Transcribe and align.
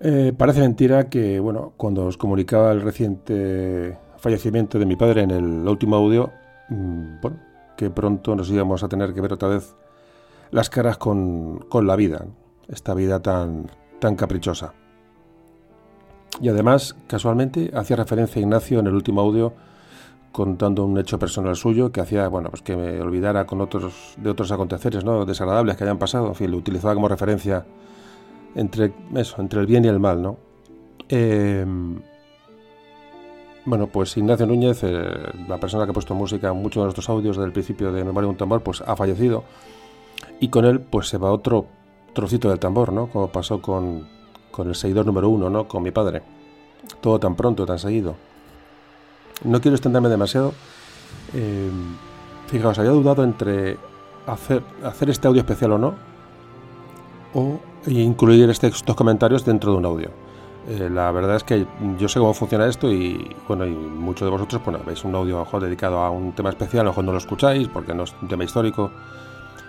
Eh, 0.00 0.32
parece 0.36 0.60
mentira 0.60 1.08
que, 1.08 1.40
bueno, 1.40 1.72
cuando 1.76 2.06
os 2.06 2.16
comunicaba 2.16 2.72
el 2.72 2.82
reciente 2.82 3.96
fallecimiento 4.18 4.78
de 4.78 4.86
mi 4.86 4.96
padre 4.96 5.22
en 5.22 5.30
el 5.30 5.68
último 5.68 5.96
audio, 5.96 6.30
mm, 6.68 7.20
bueno, 7.22 7.38
que 7.76 7.90
pronto 7.90 8.34
nos 8.34 8.50
íbamos 8.50 8.82
a 8.82 8.88
tener 8.88 9.14
que 9.14 9.20
ver 9.20 9.32
otra 9.32 9.48
vez 9.48 9.74
las 10.50 10.70
caras 10.70 10.98
con, 10.98 11.60
con 11.68 11.86
la 11.86 11.96
vida, 11.96 12.26
esta 12.68 12.94
vida 12.94 13.20
tan, 13.20 13.70
tan 13.98 14.16
caprichosa. 14.16 14.74
Y 16.40 16.48
además, 16.48 16.96
casualmente, 17.06 17.70
hacía 17.74 17.96
referencia 17.96 18.40
a 18.40 18.42
Ignacio 18.42 18.80
en 18.80 18.86
el 18.88 18.94
último 18.94 19.20
audio 19.22 19.54
contando 20.32 20.84
un 20.84 20.98
hecho 20.98 21.18
personal 21.18 21.56
suyo 21.56 21.90
que 21.90 22.02
hacía, 22.02 22.28
bueno, 22.28 22.50
pues 22.50 22.60
que 22.60 22.76
me 22.76 23.00
olvidara 23.00 23.46
con 23.46 23.62
otros 23.62 24.14
de 24.18 24.28
otros 24.28 24.52
aconteceres, 24.52 25.02
¿no? 25.02 25.24
desagradables 25.24 25.76
que 25.76 25.84
hayan 25.84 25.98
pasado, 25.98 26.28
en 26.28 26.34
fin, 26.34 26.50
lo 26.50 26.58
utilizaba 26.58 26.92
como 26.92 27.08
referencia 27.08 27.64
entre 28.56 28.92
eso, 29.14 29.40
entre 29.40 29.60
el 29.60 29.66
bien 29.66 29.84
y 29.84 29.88
el 29.88 30.00
mal, 30.00 30.20
¿no? 30.20 30.38
Em, 31.08 32.00
bueno, 33.66 33.86
pues 33.86 34.16
Ignacio 34.16 34.46
Núñez, 34.46 34.82
eh, 34.82 35.04
la 35.46 35.58
persona 35.58 35.84
que 35.84 35.90
ha 35.90 35.94
puesto 35.94 36.14
música 36.14 36.48
en 36.48 36.56
muchos 36.56 36.80
de 36.80 36.84
nuestros 36.84 37.08
audios 37.08 37.36
del 37.36 37.52
principio 37.52 37.92
de 37.92 38.02
Memoria 38.02 38.26
de 38.26 38.30
un 38.30 38.36
tambor, 38.36 38.62
pues 38.62 38.80
ha 38.80 38.96
fallecido 38.96 39.44
y 40.40 40.48
con 40.48 40.64
él 40.64 40.80
pues 40.80 41.08
se 41.08 41.18
va 41.18 41.30
otro 41.30 41.66
trocito 42.14 42.48
del 42.48 42.58
tambor, 42.58 42.92
¿no? 42.92 43.08
Como 43.08 43.28
pasó 43.28 43.60
con, 43.60 44.08
con 44.50 44.68
el 44.68 44.74
seguidor 44.74 45.04
número 45.04 45.28
uno, 45.28 45.50
¿no? 45.50 45.68
Con 45.68 45.82
mi 45.82 45.90
padre. 45.90 46.22
Todo 47.00 47.20
tan 47.20 47.36
pronto, 47.36 47.66
tan 47.66 47.78
seguido. 47.78 48.16
No 49.44 49.60
quiero 49.60 49.74
extenderme 49.74 50.08
demasiado. 50.08 50.54
Em, 51.34 51.96
fijaos, 52.46 52.78
había 52.78 52.92
dudado 52.92 53.22
entre 53.22 53.76
hacer, 54.26 54.62
hacer 54.82 55.10
este 55.10 55.28
audio 55.28 55.40
especial 55.40 55.72
o 55.72 55.78
no, 55.78 55.94
o 57.36 57.60
incluir 57.86 58.48
este, 58.50 58.68
estos 58.68 58.96
comentarios 58.96 59.44
dentro 59.44 59.72
de 59.72 59.78
un 59.78 59.84
audio. 59.84 60.10
Eh, 60.68 60.88
la 60.90 61.12
verdad 61.12 61.36
es 61.36 61.44
que 61.44 61.66
yo 61.98 62.08
sé 62.08 62.18
cómo 62.18 62.34
funciona 62.34 62.66
esto 62.66 62.90
y 62.90 63.36
bueno, 63.46 63.66
y 63.66 63.70
muchos 63.70 64.26
de 64.26 64.30
vosotros, 64.30 64.62
bueno, 64.64 64.80
veis 64.84 65.04
un 65.04 65.14
audio 65.14 65.38
mejor 65.38 65.62
dedicado 65.62 66.00
a 66.00 66.10
un 66.10 66.32
tema 66.32 66.48
especial, 66.50 66.80
a 66.80 66.84
lo 66.84 66.90
mejor 66.90 67.04
no 67.04 67.12
lo 67.12 67.18
escucháis 67.18 67.68
porque 67.68 67.94
no 67.94 68.04
es 68.04 68.14
un 68.20 68.28
tema 68.28 68.42
histórico. 68.42 68.90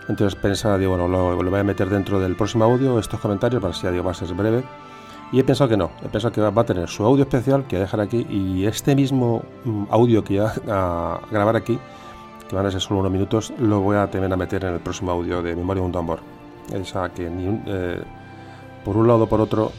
Entonces 0.07 0.39
pensaba, 0.39 0.77
digo, 0.77 0.91
bueno, 0.91 1.07
lo, 1.07 1.43
lo 1.43 1.51
voy 1.51 1.59
a 1.59 1.63
meter 1.63 1.89
dentro 1.89 2.19
del 2.19 2.35
próximo 2.35 2.63
audio, 2.63 2.97
estos 2.97 3.19
comentarios, 3.19 3.61
para 3.61 3.73
si 3.73 3.85
digo, 3.87 4.05
va 4.05 4.11
a 4.11 4.13
ser 4.13 4.33
breve. 4.33 4.63
Y 5.31 5.39
he 5.39 5.43
pensado 5.43 5.69
que 5.69 5.75
no, 5.75 5.91
he 6.03 6.07
pensado 6.07 6.31
que 6.31 6.39
va 6.39 6.61
a 6.61 6.65
tener 6.65 6.87
su 6.87 7.03
audio 7.03 7.23
especial 7.23 7.65
que 7.67 7.75
voy 7.75 7.81
a 7.81 7.85
dejar 7.85 7.99
aquí 7.99 8.25
y 8.29 8.65
este 8.65 8.95
mismo 8.95 9.43
mm, 9.65 9.83
audio 9.89 10.23
que 10.23 10.39
voy 10.39 10.49
a, 10.69 11.19
grabar 11.29 11.57
aquí, 11.57 11.77
que 12.47 12.55
van 12.55 12.65
a 12.65 12.71
ser 12.71 12.79
solo 12.79 13.01
unos 13.01 13.11
minutos, 13.11 13.53
lo 13.59 13.81
voy 13.81 13.97
a 13.97 14.09
también 14.09 14.31
a 14.31 14.37
meter 14.37 14.63
en 14.63 14.75
el 14.75 14.79
próximo 14.79 15.11
audio 15.11 15.41
de 15.43 15.55
Memoria 15.55 15.81
de 15.81 15.85
un 15.87 15.91
tambor. 15.91 16.19
Esa 16.73 17.09
que 17.09 17.29
ni 17.29 17.61
eh, 17.65 18.01
por 18.83 18.97
un 18.97 19.07
lado 19.07 19.23
o 19.23 19.29
por 19.29 19.41
otro 19.41 19.71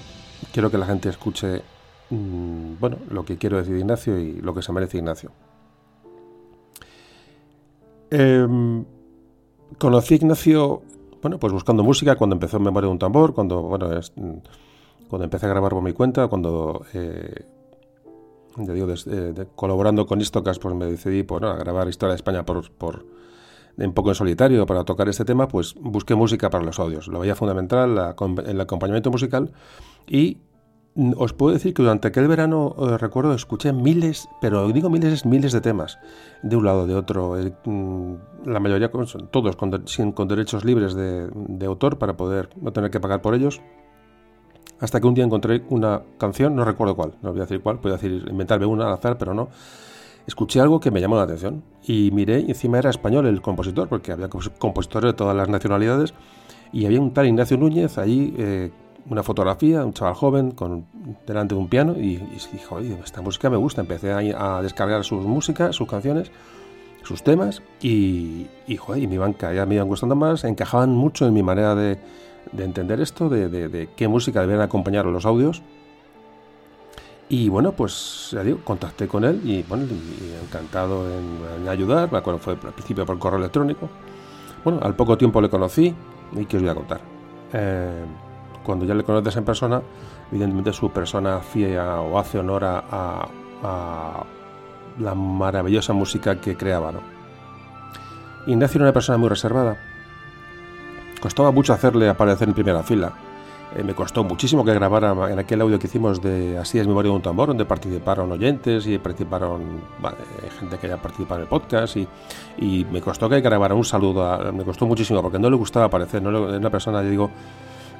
quiero 0.52 0.70
que 0.70 0.78
la 0.78 0.86
gente 0.86 1.08
escuche 1.08 1.62
mm, 2.10 2.80
bueno 2.80 2.96
lo 3.10 3.24
que 3.24 3.36
quiero 3.36 3.58
decir 3.58 3.76
Ignacio 3.76 4.18
y 4.18 4.40
lo 4.40 4.54
que 4.54 4.62
se 4.62 4.72
merece 4.72 4.98
Ignacio. 4.98 5.30
Em, 8.10 8.84
conocí 9.76 10.14
a 10.14 10.16
Ignacio 10.16 10.82
bueno 11.20 11.38
pues 11.38 11.52
buscando 11.52 11.84
música 11.84 12.16
cuando 12.16 12.36
empezó 12.36 12.56
en 12.56 12.62
Memoria 12.64 12.86
de 12.86 12.92
un 12.92 12.98
tambor, 12.98 13.34
cuando 13.34 13.62
bueno 13.62 13.88
mm, 13.88 14.36
cuando 15.08 15.24
empecé 15.24 15.46
a 15.46 15.50
grabar 15.50 15.72
por 15.72 15.82
mi 15.82 15.92
cuenta, 15.92 16.28
cuando 16.28 16.84
eh, 16.94 17.44
digo, 18.56 18.88
eh, 19.06 19.46
colaborando 19.54 20.06
con 20.06 20.20
Istocas, 20.20 20.58
pues 20.58 20.74
me 20.74 20.86
decidí 20.86 21.22
por, 21.22 21.44
a 21.44 21.56
grabar 21.56 21.88
Historia 21.88 22.12
de 22.12 22.16
España 22.16 22.44
por 22.44 23.04
un 23.86 23.92
poco 23.92 24.10
en 24.10 24.14
solitario 24.14 24.66
para 24.66 24.84
tocar 24.84 25.08
este 25.08 25.24
tema, 25.24 25.48
pues 25.48 25.74
busqué 25.80 26.14
música 26.14 26.50
para 26.50 26.64
los 26.64 26.78
audios. 26.78 27.08
Lo 27.08 27.20
veía 27.20 27.34
fundamental, 27.34 28.14
el 28.46 28.60
acompañamiento 28.60 29.10
musical. 29.10 29.52
Y 30.06 30.38
os 31.16 31.32
puedo 31.32 31.52
decir 31.52 31.74
que 31.74 31.82
durante 31.82 32.08
aquel 32.08 32.26
verano, 32.26 32.74
eh, 32.78 32.98
recuerdo, 32.98 33.32
escuché 33.32 33.72
miles, 33.72 34.28
pero 34.40 34.66
digo 34.72 34.90
miles, 34.90 35.24
miles 35.24 35.52
de 35.52 35.60
temas, 35.60 35.98
de 36.42 36.56
un 36.56 36.64
lado, 36.64 36.86
de 36.86 36.94
otro. 36.94 37.36
Mm, 37.64 38.14
la 38.46 38.58
mayoría, 38.58 38.90
todos 38.90 39.56
con 39.56 40.28
derechos 40.28 40.64
libres 40.64 40.94
de, 40.94 41.28
de 41.32 41.66
autor 41.66 41.98
para 41.98 42.16
poder 42.16 42.50
no 42.60 42.72
tener 42.72 42.90
que 42.90 42.98
pagar 42.98 43.22
por 43.22 43.34
ellos. 43.34 43.60
Hasta 44.80 45.00
que 45.00 45.06
un 45.06 45.14
día 45.14 45.24
encontré 45.24 45.64
una 45.70 46.02
canción, 46.18 46.54
no 46.54 46.64
recuerdo 46.64 46.94
cuál, 46.94 47.14
no 47.20 47.30
voy 47.30 47.40
a 47.40 47.42
decir 47.42 47.60
cuál, 47.60 47.80
puedo 47.80 47.96
decir 47.96 48.24
inventarme 48.30 48.64
una 48.64 48.86
al 48.86 48.92
azar, 48.92 49.18
pero 49.18 49.34
no 49.34 49.48
escuché 50.28 50.60
algo 50.60 50.78
que 50.78 50.90
me 50.90 51.00
llamó 51.00 51.16
la 51.16 51.22
atención 51.22 51.64
y 51.82 52.10
miré 52.12 52.40
encima 52.40 52.78
era 52.78 52.90
español 52.90 53.26
el 53.26 53.40
compositor, 53.40 53.88
porque 53.88 54.12
había 54.12 54.28
compositores 54.28 55.12
de 55.12 55.16
todas 55.16 55.34
las 55.34 55.48
nacionalidades 55.48 56.12
y 56.70 56.84
había 56.84 57.00
un 57.00 57.14
tal 57.14 57.26
Ignacio 57.26 57.56
Núñez 57.56 57.96
ahí, 57.96 58.34
eh, 58.36 58.70
una 59.08 59.22
fotografía, 59.22 59.82
un 59.86 59.94
chaval 59.94 60.12
joven 60.12 60.50
con 60.50 60.84
delante 61.26 61.54
de 61.54 61.60
un 61.60 61.68
piano 61.68 61.94
y, 61.96 62.16
y 62.16 62.38
dije, 62.52 62.66
oye, 62.70 62.98
esta 63.02 63.22
música 63.22 63.48
me 63.48 63.56
gusta, 63.56 63.80
empecé 63.80 64.12
a, 64.12 64.60
descargar 64.60 65.02
sus 65.02 65.24
músicas, 65.24 65.74
sus 65.74 65.88
canciones, 65.88 66.30
sus 67.04 67.22
temas 67.22 67.62
y, 67.80 68.48
y, 68.66 68.76
joder, 68.76 69.08
me 69.08 69.14
iban, 69.14 69.34
ya 69.34 69.64
me 69.64 69.76
iban 69.76 69.88
gustando 69.88 70.14
más, 70.14 70.44
encajaban 70.44 70.90
mucho 70.90 71.26
en 71.26 71.32
mi 71.32 71.42
manera 71.42 71.74
de, 71.74 71.96
entender 72.58 73.00
esto, 73.00 73.30
de, 73.30 73.48
de 73.48 73.88
qué 73.96 74.08
música 74.08 74.42
debían 74.42 74.60
acompañar 74.60 75.06
los 75.06 75.24
audios 75.24 75.62
y 77.30 77.48
bueno, 77.50 77.72
pues 77.72 78.30
ya 78.32 78.42
digo, 78.42 78.60
contacté 78.64 79.06
con 79.06 79.24
él 79.24 79.42
y 79.44 79.62
bueno, 79.62 79.86
encantado 80.42 81.06
en, 81.12 81.68
ayudar. 81.68 82.10
Me 82.10 82.18
acuerdo 82.18 82.40
fue 82.40 82.54
al 82.54 82.72
principio 82.72 83.04
por 83.04 83.18
correo 83.18 83.38
electrónico. 83.38 83.88
Bueno, 84.64 84.80
al 84.82 84.94
poco 84.94 85.18
tiempo 85.18 85.40
le 85.40 85.50
conocí 85.50 85.94
y 86.32 86.44
que 86.46 86.56
os 86.56 86.62
voy 86.62 86.70
a 86.70 86.74
contar. 86.74 87.00
Eh, 87.52 88.04
cuando 88.64 88.86
ya 88.86 88.94
le 88.94 89.04
conoces 89.04 89.36
en 89.36 89.44
persona, 89.44 89.82
evidentemente 90.30 90.72
su 90.72 90.90
persona 90.90 91.36
hacía 91.36 92.00
o 92.00 92.18
hace 92.18 92.38
honor 92.38 92.64
a, 92.64 93.28
la 94.98 95.14
maravillosa 95.14 95.92
música 95.92 96.40
que 96.40 96.56
creaba. 96.56 96.92
¿no? 96.92 97.00
Era 98.46 98.68
una 98.76 98.92
persona 98.92 99.18
muy 99.18 99.28
reservada. 99.28 99.76
Costaba 101.20 101.50
mucho 101.50 101.74
hacerle 101.74 102.08
aparecer 102.08 102.48
en 102.48 102.54
primera 102.54 102.82
fila 102.82 103.12
eh, 103.76 103.82
me 103.82 103.94
costó 103.94 104.24
muchísimo 104.24 104.64
que 104.64 104.72
grabara 104.72 105.30
en 105.30 105.38
aquel 105.38 105.60
audio 105.60 105.78
que 105.78 105.88
hicimos 105.88 106.22
de 106.22 106.56
Así 106.56 106.78
es 106.78 106.86
Memoria 106.86 107.10
de 107.10 107.16
un 107.16 107.22
Tambor, 107.22 107.48
donde 107.48 107.66
participaron 107.66 108.32
oyentes 108.32 108.86
y 108.86 108.96
participaron 108.98 109.82
gente 110.58 110.78
que 110.78 110.86
haya 110.86 110.96
participado 110.96 111.40
en 111.40 111.42
el 111.42 111.48
podcast. 111.48 111.96
Y, 111.96 112.86
me 112.90 113.02
costó 113.02 113.28
que 113.28 113.40
grabara 113.40 113.74
un 113.74 113.84
saludo, 113.84 114.52
me 114.52 114.64
costó 114.64 114.86
muchísimo 114.86 115.20
porque 115.20 115.38
no 115.38 115.50
le 115.50 115.56
gustaba 115.56 115.86
aparecer. 115.86 116.22
No 116.22 116.30
le, 116.30 116.56
una 116.56 116.70
persona, 116.70 117.02
yo 117.02 117.10
digo, 117.10 117.30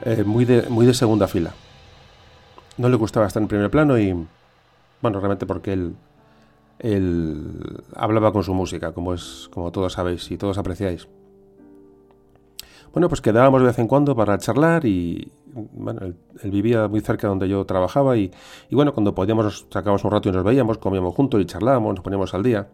eh, 0.03 0.25
muy, 0.25 0.47
de, 0.47 0.69
muy 0.71 0.87
de 0.87 0.95
segunda 0.95 1.29
fila. 1.29 1.53
No 2.79 2.89
le 2.89 2.97
gustaba 2.97 3.27
estar 3.27 3.43
en 3.43 3.49
primer 3.49 3.71
plano 3.71 3.99
y, 3.99 4.12
bueno, 5.03 5.21
realmente 5.21 5.45
porque 5.45 5.75
él, 5.75 5.97
él 6.79 7.83
hablaba 7.95 8.33
con 8.33 8.43
su 8.43 8.55
música, 8.55 8.93
como, 8.93 9.12
es, 9.12 9.50
como 9.53 9.71
todos 9.71 9.93
sabéis 9.93 10.31
y 10.31 10.39
todos 10.39 10.56
apreciáis. 10.56 11.09
Bueno, 12.93 13.09
pues 13.09 13.21
quedábamos 13.21 13.61
de 13.61 13.67
vez 13.67 13.79
en 13.79 13.87
cuando 13.87 14.17
para 14.17 14.39
charlar 14.39 14.87
y, 14.87 15.31
bueno, 15.73 16.01
él, 16.05 16.51
vivía 16.51 16.89
muy 16.89 17.01
cerca 17.01 17.29
donde 17.29 17.49
yo 17.49 17.65
trabajaba 17.65 18.17
y, 18.17 18.31
bueno, 18.71 18.93
cuando 18.93 19.15
podíamos 19.15 19.67
sacábamos 19.71 20.05
un 20.05 20.11
rato 20.11 20.29
y 20.29 20.33
nos 20.33 20.45
veíamos, 20.45 20.79
comíamos 20.79 21.15
juntos 21.15 21.41
y 21.41 21.47
charlábamos, 21.47 21.95
nos 21.95 22.03
poníamos 22.03 22.35
al 22.35 22.43
día. 22.43 22.69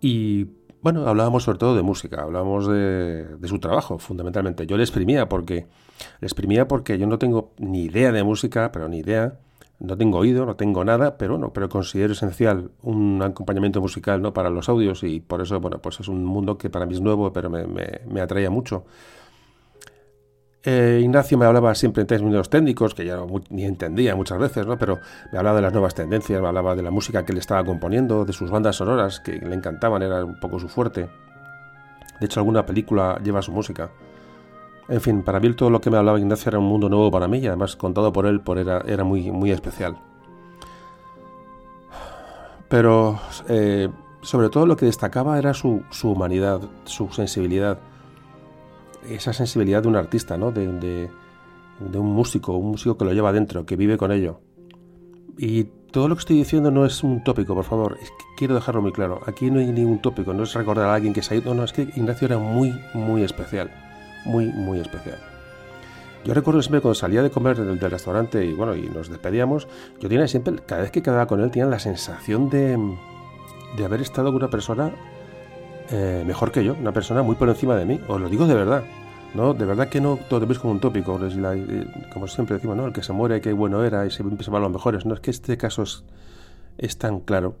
Y 0.00 0.46
bueno, 0.82 1.06
hablábamos 1.08 1.44
sobre 1.44 1.58
todo 1.58 1.74
de 1.74 1.82
música, 1.82 2.22
hablábamos 2.22 2.68
de, 2.68 3.38
su 3.44 3.58
trabajo, 3.58 3.98
fundamentalmente. 3.98 4.66
Yo 4.66 4.76
le 4.76 4.82
exprimía 4.82 5.28
porque 5.28 5.66
le 6.20 6.26
exprimía 6.26 6.68
porque 6.68 6.98
yo 6.98 7.06
no 7.06 7.18
tengo 7.18 7.52
ni 7.58 7.84
idea 7.84 8.12
de 8.12 8.22
música, 8.22 8.70
pero 8.72 8.88
ni 8.88 8.98
idea. 8.98 9.38
No 9.78 9.94
tengo 9.98 10.18
oído, 10.18 10.46
no 10.46 10.56
tengo 10.56 10.84
nada, 10.86 11.18
pero 11.18 11.34
bueno, 11.34 11.52
pero 11.52 11.68
considero 11.68 12.14
esencial 12.14 12.70
un 12.82 13.20
acompañamiento 13.20 13.78
musical 13.82 14.22
¿no? 14.22 14.32
para 14.32 14.48
los 14.48 14.70
audios 14.70 15.02
y 15.02 15.20
por 15.20 15.42
eso, 15.42 15.60
bueno, 15.60 15.82
pues 15.82 16.00
es 16.00 16.08
un 16.08 16.24
mundo 16.24 16.56
que 16.56 16.70
para 16.70 16.86
mí 16.86 16.94
es 16.94 17.02
nuevo, 17.02 17.30
pero 17.30 17.50
me, 17.50 17.66
me, 17.66 18.00
me 18.08 18.22
atraía 18.22 18.48
mucho. 18.48 18.84
Eh, 20.68 20.98
Ignacio 21.00 21.38
me 21.38 21.46
hablaba 21.46 21.72
siempre 21.76 22.00
en 22.00 22.08
términos 22.08 22.50
técnicos, 22.50 22.92
que 22.92 23.04
ya 23.04 23.20
ni 23.50 23.64
entendía 23.64 24.16
muchas 24.16 24.36
veces, 24.36 24.66
¿no? 24.66 24.76
pero 24.76 24.98
me 25.30 25.38
hablaba 25.38 25.58
de 25.58 25.62
las 25.62 25.72
nuevas 25.72 25.94
tendencias, 25.94 26.42
me 26.42 26.48
hablaba 26.48 26.74
de 26.74 26.82
la 26.82 26.90
música 26.90 27.24
que 27.24 27.32
le 27.32 27.38
estaba 27.38 27.64
componiendo, 27.64 28.24
de 28.24 28.32
sus 28.32 28.50
bandas 28.50 28.74
sonoras, 28.74 29.20
que 29.20 29.36
le 29.36 29.54
encantaban, 29.54 30.02
era 30.02 30.24
un 30.24 30.40
poco 30.40 30.58
su 30.58 30.68
fuerte. 30.68 31.08
De 32.18 32.26
hecho, 32.26 32.40
alguna 32.40 32.66
película 32.66 33.16
lleva 33.22 33.42
su 33.42 33.52
música. 33.52 33.90
En 34.88 35.00
fin, 35.00 35.22
para 35.22 35.38
mí 35.38 35.52
todo 35.52 35.70
lo 35.70 35.80
que 35.80 35.88
me 35.88 35.98
hablaba 35.98 36.18
Ignacio 36.18 36.48
era 36.48 36.58
un 36.58 36.66
mundo 36.66 36.88
nuevo 36.88 37.12
para 37.12 37.28
mí 37.28 37.38
y 37.38 37.46
además 37.46 37.76
contado 37.76 38.12
por 38.12 38.26
él 38.26 38.40
por 38.40 38.58
era, 38.58 38.82
era 38.88 39.04
muy, 39.04 39.30
muy 39.30 39.52
especial. 39.52 39.96
Pero 42.68 43.20
eh, 43.48 43.88
sobre 44.20 44.48
todo 44.48 44.66
lo 44.66 44.76
que 44.76 44.86
destacaba 44.86 45.38
era 45.38 45.54
su, 45.54 45.84
su 45.90 46.10
humanidad, 46.10 46.60
su 46.86 47.08
sensibilidad 47.12 47.78
esa 49.08 49.32
sensibilidad 49.32 49.82
de 49.82 49.88
un 49.88 49.96
artista, 49.96 50.36
¿no? 50.36 50.52
De, 50.52 51.08
un 51.78 52.06
músico, 52.06 52.56
un 52.56 52.70
músico 52.72 52.96
que 52.96 53.04
lo 53.04 53.12
lleva 53.12 53.32
dentro, 53.32 53.66
que 53.66 53.76
vive 53.76 53.96
con 53.96 54.12
ello. 54.12 54.40
Y 55.38 55.64
todo 55.90 56.08
lo 56.08 56.16
que 56.16 56.20
estoy 56.20 56.36
diciendo 56.36 56.70
no 56.70 56.86
es 56.86 57.02
un 57.02 57.22
tópico, 57.22 57.54
por 57.54 57.64
favor, 57.64 57.98
quiero 58.36 58.54
dejarlo 58.54 58.82
muy 58.82 58.92
claro. 58.92 59.20
Aquí 59.26 59.50
no 59.50 59.60
hay 59.60 59.66
ningún 59.66 60.00
tópico, 60.00 60.32
no 60.32 60.44
es 60.44 60.54
recordar 60.54 60.88
a 60.88 60.94
alguien 60.94 61.12
que 61.12 61.22
se 61.22 61.34
ha 61.34 61.36
ido, 61.36 61.54
no, 61.54 61.64
es 61.64 61.72
que 61.72 61.82
Ignacio 61.82 62.26
era 62.26 62.38
muy, 62.38 62.74
muy 62.94 63.22
especial, 63.22 63.70
muy, 64.24 64.46
muy 64.46 64.80
especial. 64.80 65.18
Yo 66.24 66.34
recuerdo 66.34 66.60
siempre 66.60 66.80
cuando 66.80 66.96
salía 66.96 67.22
de 67.22 67.30
comer 67.30 67.56
del, 67.56 67.78
restaurante 67.78 68.44
y 68.44 68.52
bueno, 68.52 68.74
y 68.74 68.88
nos 68.88 69.08
despedíamos, 69.08 69.68
yo 70.00 70.08
tenía 70.08 70.26
siempre, 70.26 70.56
cada 70.66 70.82
vez 70.82 70.90
que 70.90 71.02
quedaba 71.02 71.26
con 71.26 71.40
él, 71.40 71.50
tenía 71.50 71.66
la 71.66 71.78
sensación 71.78 72.50
de, 72.50 72.76
de 73.76 73.84
haber 73.84 74.00
estado 74.00 74.28
con 74.28 74.36
una 74.36 74.50
persona 74.50 74.92
eh, 75.90 76.24
mejor 76.26 76.52
que 76.52 76.64
yo, 76.64 76.74
una 76.74 76.92
persona 76.92 77.22
muy 77.22 77.36
por 77.36 77.48
encima 77.48 77.76
de 77.76 77.84
mí, 77.84 78.00
os 78.08 78.20
lo 78.20 78.28
digo 78.28 78.46
de 78.46 78.54
verdad. 78.54 78.84
¿no? 79.34 79.54
De 79.54 79.66
verdad 79.66 79.88
que 79.88 80.00
no 80.00 80.18
todo 80.28 80.46
veis 80.46 80.58
como 80.58 80.72
un 80.72 80.80
tópico, 80.80 81.20
como 82.12 82.26
siempre 82.26 82.56
decimos, 82.56 82.76
¿no? 82.76 82.86
El 82.86 82.92
que 82.92 83.02
se 83.02 83.12
muere, 83.12 83.40
que 83.40 83.52
bueno 83.52 83.84
era 83.84 84.06
y 84.06 84.10
se 84.10 84.22
va 84.22 84.58
a 84.58 84.60
los 84.60 84.70
mejores. 84.70 85.04
No 85.04 85.14
es 85.14 85.20
que 85.20 85.30
este 85.30 85.56
caso 85.58 85.82
es, 85.82 86.04
es 86.78 86.96
tan 86.96 87.20
claro. 87.20 87.56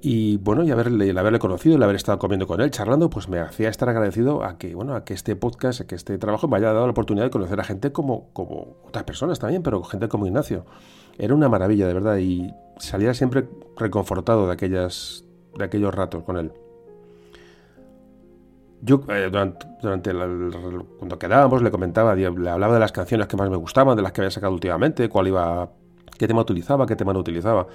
Y 0.00 0.36
bueno, 0.36 0.62
y 0.62 0.70
haberle, 0.70 1.10
el 1.10 1.18
haberle 1.18 1.40
conocido, 1.40 1.74
el 1.74 1.82
haber 1.82 1.96
estado 1.96 2.18
comiendo 2.20 2.46
con 2.46 2.60
él, 2.60 2.70
charlando, 2.70 3.10
pues 3.10 3.28
me 3.28 3.40
hacía 3.40 3.68
estar 3.68 3.88
agradecido 3.88 4.44
a 4.44 4.56
que, 4.56 4.74
bueno, 4.74 4.94
a 4.94 5.04
que 5.04 5.12
este 5.12 5.34
podcast, 5.34 5.80
a 5.80 5.86
que 5.88 5.96
este 5.96 6.18
trabajo 6.18 6.46
me 6.46 6.56
haya 6.56 6.72
dado 6.72 6.86
la 6.86 6.92
oportunidad 6.92 7.24
de 7.26 7.30
conocer 7.30 7.58
a 7.58 7.64
gente 7.64 7.90
como, 7.90 8.28
como 8.32 8.76
otras 8.86 9.02
personas 9.04 9.40
también, 9.40 9.64
pero 9.64 9.82
gente 9.82 10.08
como 10.08 10.26
Ignacio. 10.26 10.66
Era 11.18 11.34
una 11.34 11.48
maravilla, 11.48 11.88
de 11.88 11.94
verdad, 11.94 12.18
y 12.18 12.54
salía 12.78 13.12
siempre 13.12 13.48
reconfortado 13.76 14.46
de 14.46 14.52
aquellas, 14.52 15.24
de 15.56 15.64
aquellos 15.64 15.94
ratos 15.94 16.22
con 16.24 16.36
él. 16.36 16.52
Yo 18.80 19.02
eh, 19.08 19.28
durante, 19.30 19.66
durante 19.82 20.12
cuando 20.98 21.18
quedábamos 21.18 21.62
le 21.62 21.70
comentaba, 21.70 22.14
le 22.14 22.26
hablaba 22.26 22.74
de 22.74 22.80
las 22.80 22.92
canciones 22.92 23.26
que 23.26 23.36
más 23.36 23.50
me 23.50 23.56
gustaban, 23.56 23.96
de 23.96 24.02
las 24.02 24.12
que 24.12 24.20
había 24.20 24.30
sacado 24.30 24.52
últimamente, 24.52 25.08
cuál 25.08 25.28
iba 25.28 25.68
qué 26.16 26.26
tema 26.26 26.42
utilizaba, 26.42 26.86
qué 26.86 26.96
tema 26.96 27.12
no 27.12 27.20
utilizaba. 27.20 27.66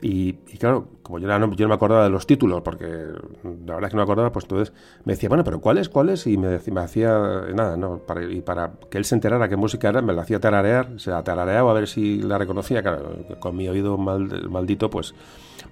Y, 0.00 0.32
claro, 0.58 0.88
como 1.02 1.18
yo, 1.18 1.26
no, 1.26 1.54
yo 1.54 1.64
no 1.64 1.68
me 1.68 1.74
acordaba 1.74 2.04
de 2.04 2.10
los 2.10 2.26
títulos, 2.26 2.62
porque 2.62 2.84
la 2.86 3.74
verdad 3.74 3.84
es 3.84 3.90
que 3.90 3.96
no 3.96 4.00
me 4.00 4.02
acordaba, 4.02 4.32
pues 4.32 4.44
entonces 4.46 4.74
me 5.04 5.12
decía, 5.12 5.28
bueno, 5.28 5.44
pero 5.44 5.60
¿cuáles, 5.60 5.88
cuáles? 5.88 6.26
Y 6.26 6.36
me, 6.36 6.58
me 6.58 6.80
hacía, 6.80 7.16
nada, 7.54 7.76
no, 7.76 7.98
para, 7.98 8.24
y 8.24 8.40
para 8.40 8.72
que 8.90 8.98
él 8.98 9.04
se 9.04 9.14
enterara 9.14 9.48
qué 9.48 9.56
música 9.56 9.88
era, 9.88 10.02
me 10.02 10.12
la 10.12 10.22
hacía 10.22 10.40
tararear, 10.40 10.98
se 10.98 11.10
la 11.10 11.22
tarareaba 11.22 11.70
a 11.70 11.74
ver 11.74 11.86
si 11.86 12.20
la 12.20 12.38
reconocía, 12.38 12.82
claro, 12.82 13.14
con 13.38 13.56
mi 13.56 13.68
oído 13.68 13.96
mal, 13.96 14.48
maldito, 14.48 14.90
pues 14.90 15.14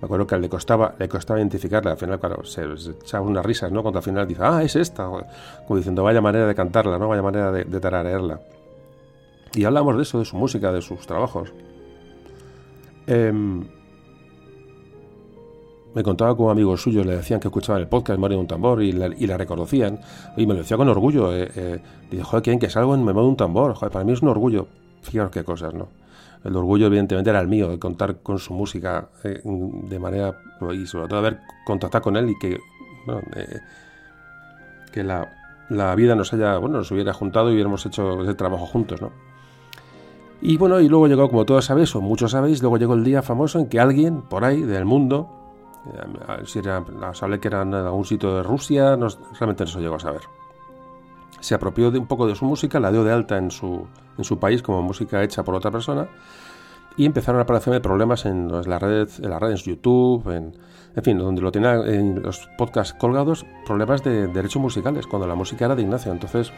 me 0.00 0.06
acuerdo 0.06 0.26
que 0.26 0.38
le 0.38 0.48
costaba, 0.48 0.94
le 0.98 1.08
costaba 1.08 1.40
identificarla, 1.40 1.92
al 1.92 1.98
final, 1.98 2.20
claro, 2.20 2.44
se, 2.44 2.64
echaba 2.64 3.26
unas 3.26 3.44
risas, 3.44 3.72
¿no? 3.72 3.82
Cuando 3.82 3.98
al 3.98 4.04
final 4.04 4.28
dice, 4.28 4.42
ah, 4.44 4.62
es 4.62 4.76
esta, 4.76 5.10
como 5.66 5.76
diciendo, 5.76 6.04
vaya 6.04 6.20
manera 6.20 6.46
de 6.46 6.54
cantarla, 6.54 6.98
¿no? 6.98 7.08
Vaya 7.08 7.22
manera 7.22 7.50
de, 7.50 7.64
de 7.64 7.80
tararearla. 7.80 8.40
Y 9.54 9.64
hablamos 9.64 9.96
de 9.96 10.02
eso, 10.02 10.20
de 10.20 10.24
su 10.24 10.36
música, 10.36 10.70
de 10.70 10.80
sus 10.80 11.06
trabajos. 11.06 11.52
Em, 13.10 13.64
me 15.94 16.04
contaba 16.04 16.36
con 16.36 16.48
amigos 16.48 16.80
suyos, 16.80 17.04
le 17.04 17.16
decían 17.16 17.40
que 17.40 17.48
escuchaban 17.48 17.82
el 17.82 17.88
podcast 17.88 18.20
Mario 18.20 18.36
de 18.36 18.42
un 18.42 18.46
tambor 18.46 18.80
y 18.84 18.92
la, 18.92 19.36
reconocían. 19.36 19.98
Y 20.36 20.46
me 20.46 20.54
lo 20.54 20.60
decía 20.60 20.76
con 20.76 20.88
orgullo. 20.88 21.34
Eh, 21.34 21.50
eh, 21.56 22.22
joder, 22.22 22.42
¿quién 22.44 22.60
que 22.60 22.70
salgo 22.70 22.94
en 22.94 23.04
Me 23.04 23.12
de 23.12 23.18
un 23.18 23.36
tambor? 23.36 23.74
Joder, 23.74 23.90
para 23.90 24.04
mí 24.04 24.12
es 24.12 24.22
un 24.22 24.28
orgullo. 24.28 24.68
Fijaros 25.02 25.32
qué 25.32 25.42
cosas, 25.42 25.74
¿no? 25.74 25.88
El 26.44 26.54
orgullo, 26.54 26.86
evidentemente, 26.86 27.30
era 27.30 27.40
el 27.40 27.48
mío, 27.48 27.68
de 27.68 27.80
contar 27.80 28.18
con 28.22 28.38
su 28.38 28.54
música 28.54 29.08
eh, 29.24 29.40
de 29.44 29.98
manera. 29.98 30.40
y 30.72 30.86
sobre 30.86 31.08
todo 31.08 31.18
haber 31.18 31.40
contactado 31.66 32.02
con 32.02 32.16
él 32.16 32.30
y 32.30 32.38
que. 32.38 32.60
Bueno, 33.06 33.22
eh, 33.34 33.58
que 34.92 35.02
la, 35.02 35.28
la, 35.68 35.94
vida 35.96 36.14
nos 36.14 36.32
haya. 36.32 36.58
bueno, 36.58 36.78
nos 36.78 36.90
hubiera 36.92 37.12
juntado 37.12 37.50
y 37.50 37.54
hubiéramos 37.54 37.84
hecho 37.86 38.22
ese 38.22 38.34
trabajo 38.34 38.66
juntos, 38.66 39.02
¿no? 39.02 39.29
Y 40.42 40.56
bueno, 40.56 40.80
y 40.80 40.88
luego 40.88 41.06
llegó, 41.06 41.28
como 41.28 41.44
todos 41.44 41.66
sabéis, 41.66 41.94
o 41.94 42.00
muchos 42.00 42.30
sabéis, 42.30 42.62
luego 42.62 42.78
llegó 42.78 42.94
el 42.94 43.04
día 43.04 43.22
famoso 43.22 43.58
en 43.58 43.68
que 43.68 43.78
alguien 43.78 44.22
por 44.22 44.44
ahí 44.44 44.62
del 44.62 44.86
mundo, 44.86 45.28
eh, 45.86 46.42
si 46.46 46.60
era, 46.60 46.82
que 47.40 47.48
era 47.48 47.62
en 47.62 47.74
algún 47.74 48.04
sitio 48.04 48.36
de 48.36 48.42
Rusia, 48.42 48.96
realmente 48.96 49.64
no 49.64 49.70
se 49.70 49.80
llegó 49.80 49.96
a 49.96 50.00
saber. 50.00 50.22
Se 51.40 51.54
apropió 51.54 51.90
de 51.90 51.98
un 51.98 52.06
poco 52.06 52.26
de 52.26 52.34
su 52.34 52.44
música, 52.44 52.80
la 52.80 52.90
dio 52.90 53.04
de 53.04 53.12
alta 53.12 53.36
en 53.36 53.50
su, 53.50 53.86
en 54.16 54.24
su 54.24 54.38
país 54.38 54.62
como 54.62 54.82
música 54.82 55.22
hecha 55.22 55.42
por 55.42 55.54
otra 55.54 55.70
persona 55.70 56.08
y 56.96 57.06
empezaron 57.06 57.38
a 57.38 57.42
aparecer 57.44 57.80
problemas 57.80 58.26
en 58.26 58.48
las 58.50 58.82
redes, 58.82 59.20
en 59.20 59.30
las 59.30 59.40
redes 59.40 59.64
YouTube, 59.64 60.28
en, 60.30 60.52
en 60.94 61.02
fin, 61.02 61.18
donde 61.18 61.40
lo 61.40 61.52
tenía 61.52 61.74
en 61.74 62.22
los 62.22 62.48
podcasts 62.58 62.94
colgados, 62.98 63.46
problemas 63.66 64.02
de 64.02 64.26
derechos 64.26 64.60
musicales, 64.60 65.06
cuando 65.06 65.26
la 65.26 65.34
música 65.34 65.66
era 65.66 65.76
de 65.76 65.82
Ignacio. 65.82 66.12
Entonces, 66.12 66.52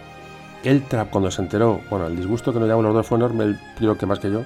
él, 0.64 0.84
cuando 1.10 1.30
se 1.30 1.42
enteró, 1.42 1.80
bueno, 1.90 2.06
el 2.06 2.16
disgusto 2.16 2.52
que 2.52 2.58
nos 2.58 2.68
llevamos 2.68 2.84
los 2.86 2.94
dos 2.94 3.06
fue 3.06 3.18
enorme, 3.18 3.44
él 3.44 3.58
creo 3.76 3.96
que 3.96 4.06
más 4.06 4.18
que 4.18 4.30
yo, 4.30 4.42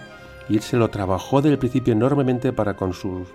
y 0.48 0.56
él 0.56 0.62
se 0.62 0.76
lo 0.76 0.88
trabajó 0.90 1.42
desde 1.42 1.54
el 1.54 1.58
principio 1.58 1.92
enormemente 1.92 2.52
para 2.52 2.74
con 2.74 2.92
sus 2.92 3.28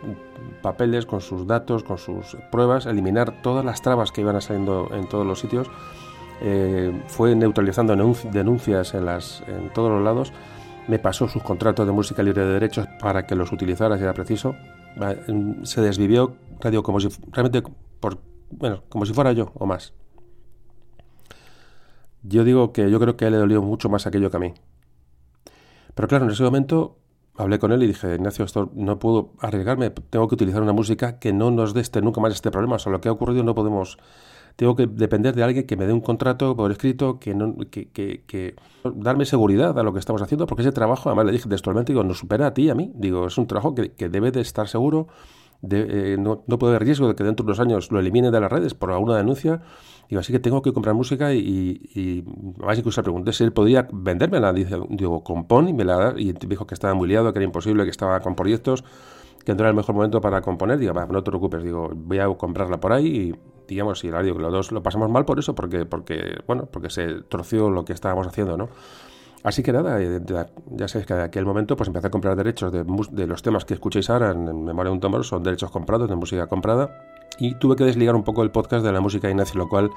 papeles, 0.62 1.06
con 1.06 1.22
sus 1.22 1.45
datos, 1.45 1.83
con 1.83 1.98
sus 1.98 2.38
pruebas, 2.51 2.86
eliminar 2.86 3.42
todas 3.42 3.66
las 3.66 3.81
trabas 3.81 4.12
que 4.12 4.22
iban 4.22 4.42
saliendo 4.42 4.89
en 4.94 5.07
todos 5.10 5.25
los 5.25 5.39
sitios. 5.39 5.68
Eh, 6.44 6.92
fue 7.07 7.36
neutralizando 7.36 7.95
denuncias 8.31 8.94
en, 8.94 9.06
las, 9.06 9.44
en 9.48 9.72
todos 9.74 9.92
los 9.92 10.04
lados. 10.04 10.31
Me 10.88 11.00
pasó 11.00 11.28
sus 11.28 11.44
contratos 11.44 11.86
de 11.86 11.92
música 11.92 12.24
libre 12.24 12.45
de 12.45 12.54
derechos 12.54 12.88
para 13.00 13.28
que 13.28 13.36
los 13.36 13.51
utilizara 13.51 13.98
si 13.98 14.04
era 14.04 14.13
preciso. 14.13 14.56
Se 15.63 15.81
desvivió, 15.81 16.36
radio 16.60 16.81
como 16.81 17.00
si 17.00 17.10
realmente 17.31 17.62
por, 18.00 18.18
bueno, 18.50 18.83
como 18.89 19.06
si 19.06 19.13
fuera 19.13 19.33
yo 19.33 19.51
o 19.54 19.66
más. 19.66 19.94
Yo 22.23 22.44
digo 22.44 22.71
que 22.71 22.89
yo 22.89 23.00
creo 23.00 23.18
que 23.18 23.25
a 23.25 23.27
él 23.27 23.33
le 23.33 23.39
dolió 23.39 23.62
mucho 23.62 23.89
más 23.89 24.06
aquello 24.07 24.29
que 24.29 24.38
a 24.38 24.39
mí. 24.39 24.53
Pero 25.95 26.07
claro, 26.07 26.25
en 26.25 26.31
ese 26.31 26.44
momento 26.44 26.97
hablé 27.35 27.59
con 27.59 27.71
él 27.71 27.83
y 27.83 27.88
dije, 27.88 28.15
Ignacio, 28.15 28.45
esto 28.45 28.71
no 28.73 29.00
puedo 29.00 29.33
arriesgarme, 29.39 29.89
tengo 29.89 30.27
que 30.27 30.35
utilizar 30.35 30.62
una 30.62 30.73
música 30.73 31.19
que 31.19 31.33
no 31.33 31.51
nos 31.51 31.73
dé 31.73 31.81
este, 31.81 32.01
nunca 32.01 32.21
más 32.21 32.33
este 32.33 32.51
problema. 32.51 32.75
O 32.75 32.79
sea, 32.79 32.91
lo 32.91 33.01
que 33.01 33.09
ha 33.09 33.12
ocurrido 33.12 33.44
no 33.44 33.56
podemos... 33.56 33.97
Tengo 34.57 34.75
que 34.75 34.85
depender 34.85 35.33
de 35.33 35.44
alguien 35.44 35.65
que 35.65 35.77
me 35.77 35.88
dé 35.88 35.94
un 35.94 36.01
contrato 36.01 36.57
por 36.57 36.69
escrito, 36.71 37.19
que, 37.19 37.33
no, 37.33 37.56
que, 37.71 37.89
que, 37.89 38.25
que 38.27 38.56
darme 38.83 39.25
seguridad 39.25 39.79
a 39.79 39.81
lo 39.81 39.94
que 39.94 40.00
estamos 40.00 40.21
haciendo, 40.21 40.45
porque 40.45 40.62
ese 40.62 40.73
trabajo, 40.73 41.07
además 41.07 41.25
le 41.25 41.31
dije 41.31 41.47
textualmente, 41.47 41.94
digo, 41.94 42.03
nos 42.03 42.19
supera 42.19 42.47
a 42.47 42.53
ti 42.53 42.63
y 42.63 42.69
a 42.69 42.75
mí. 42.75 42.91
Digo, 42.94 43.27
es 43.27 43.38
un 43.38 43.47
trabajo 43.47 43.73
que, 43.73 44.09
debe 44.09 44.31
de 44.31 44.41
estar 44.41 44.68
seguro, 44.68 45.07
de, 45.62 46.13
eh, 46.13 46.18
no, 46.18 46.44
no 46.47 46.59
puede 46.59 46.75
haber 46.75 46.83
riesgo 46.83 47.07
de 47.07 47.15
que 47.15 47.23
dentro 47.23 47.45
de 47.45 47.51
unos 47.51 47.62
años 47.62 47.91
lo 47.91 48.00
eliminen 48.00 48.31
de 48.33 48.41
las 48.41 48.51
redes 48.51 48.73
por 48.73 48.91
alguna 48.91 49.15
denuncia 49.15 49.62
Digo, 50.12 50.19
así 50.19 50.34
que 50.34 50.40
tengo 50.40 50.62
que 50.62 50.74
comprar 50.74 50.94
música 50.94 51.34
y, 51.34 51.90
y 51.96 52.25
además 52.58 52.78
incluso 52.78 53.00
le 53.00 53.04
pregunté 53.06 53.31
si 53.31 53.46
él 53.46 53.54
podía 53.54 53.88
vendérmela. 53.94 54.52
Dice, 54.52 54.75
digo, 54.90 55.24
compón 55.24 55.69
y 55.69 55.74
me 55.74 55.86
la 55.86 55.96
da. 55.96 56.13
Y 56.18 56.34
dijo 56.34 56.68
que 56.68 56.74
estaba 56.74 56.94
muy 56.94 57.08
liado, 57.08 57.31
que 57.31 57.40
era 57.40 57.46
imposible, 57.46 57.86
que 57.86 57.92
estaba 57.92 58.19
con 58.19 58.36
proyectos, 58.36 58.84
que 59.46 59.54
no 59.54 59.62
era 59.62 59.69
el 59.69 59.75
mejor 59.75 59.96
momento 59.96 60.19
para 60.19 60.42
componer. 60.42 60.80
Digo, 60.80 60.94
no 60.94 61.24
te 61.24 61.31
preocupes, 61.31 61.63
digo, 61.63 61.92
voy 61.96 62.19
a 62.19 62.28
comprarla 62.28 62.78
por 62.78 62.92
ahí 62.92 63.08
y 63.08 63.36
digamos, 63.69 64.04
y 64.04 64.08
ahora 64.08 64.24
digo 64.24 64.38
los 64.38 64.52
dos 64.52 64.74
lo 64.74 64.84
pasamos 64.84 65.10
mal 65.10 65.24
por 65.24 65.40
eso, 65.40 65.56
porque, 65.56 65.86
porque, 65.86 66.40
bueno, 66.46 66.66
porque 66.69 66.90
se 66.90 67.22
troció 67.30 67.69
lo 67.69 67.85
que 67.85 67.94
estábamos 67.94 68.28
haciendo, 68.28 68.57
¿no? 68.57 68.68
Así 69.44 69.64
que 69.64 69.71
nada, 69.71 70.02
eh, 70.02 70.19
ya 70.71 70.88
sabéis 70.90 71.07
que 71.07 71.14
de 71.14 71.24
aquel 71.24 71.45
momento 71.45 71.78
pues 71.78 71.88
empecé 71.88 72.07
a 72.07 72.12
comprar 72.12 72.35
derechos 72.35 72.69
de, 72.74 72.83
de 72.83 73.28
los 73.28 73.42
temas 73.42 73.64
que 73.64 73.76
escucháis 73.76 74.09
ahora 74.09 74.31
en, 74.31 74.66
Memoria 74.66 74.90
de 74.90 74.95
un 74.95 75.00
Tómalo, 75.00 75.24
son 75.24 75.42
derechos 75.42 75.71
comprados, 75.71 76.09
de 76.09 76.18
música 76.18 76.47
comprada 76.47 77.10
y 77.38 77.56
tuve 77.56 77.76
que 77.76 77.83
desligar 77.83 78.16
un 78.16 78.23
poco 78.23 78.44
el 78.44 78.52
podcast 78.52 78.85
de 78.85 78.92
la 78.92 79.02
música 79.02 79.30
Ignacio, 79.30 79.57
lo 79.57 79.68
cual 79.68 79.90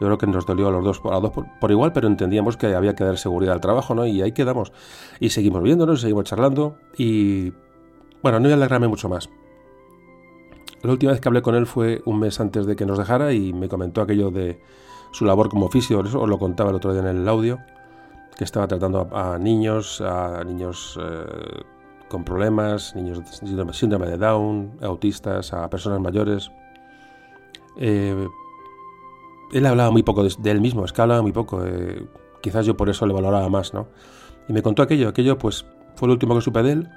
yo 0.00 0.06
creo 0.06 0.18
que 0.18 0.26
nos 0.26 0.46
dolió 0.46 0.68
a 0.68 0.70
los 0.70 0.84
dos, 0.84 1.00
a 1.10 1.20
dos 1.20 1.32
por, 1.32 1.70
igual, 1.70 1.92
pero 1.92 2.08
entendíamos 2.08 2.56
que 2.56 2.74
había 2.74 2.94
que 2.94 3.04
dar 3.04 3.18
seguridad 3.18 3.54
al 3.54 3.60
trabajo, 3.60 3.94
¿no? 3.94 4.06
Y 4.06 4.22
ahí 4.22 4.32
quedamos. 4.32 4.72
Y 5.20 5.30
seguimos 5.30 5.62
viéndonos, 5.62 6.00
seguimos 6.00 6.24
charlando 6.24 6.76
y... 6.96 7.52
Bueno, 8.22 8.40
no 8.40 8.44
voy 8.44 8.52
a 8.52 8.56
alegrarme 8.56 8.88
mucho 8.88 9.08
más. 9.08 9.28
La 10.82 10.92
última 10.92 11.12
vez 11.12 11.20
que 11.20 11.28
hablé 11.28 11.42
con 11.42 11.54
él 11.54 11.66
fue 11.66 12.02
un 12.04 12.18
mes 12.18 12.40
antes 12.40 12.66
de 12.66 12.76
que 12.76 12.86
nos 12.86 12.98
dejara 12.98 13.32
y 13.32 13.52
me 13.52 13.68
comentó 13.68 14.00
aquello 14.00 14.30
de 14.30 14.60
su 15.12 15.24
labor 15.24 15.48
como 15.48 15.66
oficio, 15.66 16.02
eso 16.04 16.20
os 16.20 16.28
lo 16.28 16.38
contaba 16.38 16.70
el 16.70 16.76
otro 16.76 16.92
día 16.92 17.00
en 17.00 17.08
el 17.08 17.28
audio, 17.28 17.58
que 18.36 18.44
estaba 18.44 18.66
tratando 18.66 19.08
a, 19.12 19.38
niños, 19.38 20.00
a 20.00 20.44
niños 20.44 20.98
eh, 21.00 21.62
con 22.08 22.24
problemas, 22.24 22.94
niños 22.94 23.18
de 23.40 23.72
síndrome 23.72 24.06
de 24.08 24.18
Down, 24.18 24.78
autistas, 24.82 25.52
a 25.52 25.68
personas 25.70 26.00
mayores. 26.00 26.50
Eh, 27.78 28.28
él 29.52 29.66
hablaba 29.66 29.90
muy 29.90 30.02
poco 30.02 30.24
de, 30.24 30.50
él 30.50 30.60
mismo, 30.60 30.84
es 30.84 30.92
que 30.92 31.02
hablaba 31.02 31.22
muy 31.22 31.32
poco. 31.32 31.64
Eh, 31.64 32.06
quizás 32.40 32.66
yo 32.66 32.76
por 32.76 32.88
eso 32.88 33.06
le 33.06 33.14
valoraba 33.14 33.48
más, 33.48 33.74
¿no? 33.74 33.88
Y 34.48 34.52
me 34.52 34.62
contó 34.62 34.82
aquello, 34.82 35.08
aquello 35.08 35.38
pues 35.38 35.66
fue 35.96 36.08
lo 36.08 36.14
último 36.14 36.34
que 36.34 36.40
supe 36.40 36.62
de 36.62 36.72
él 36.72 36.88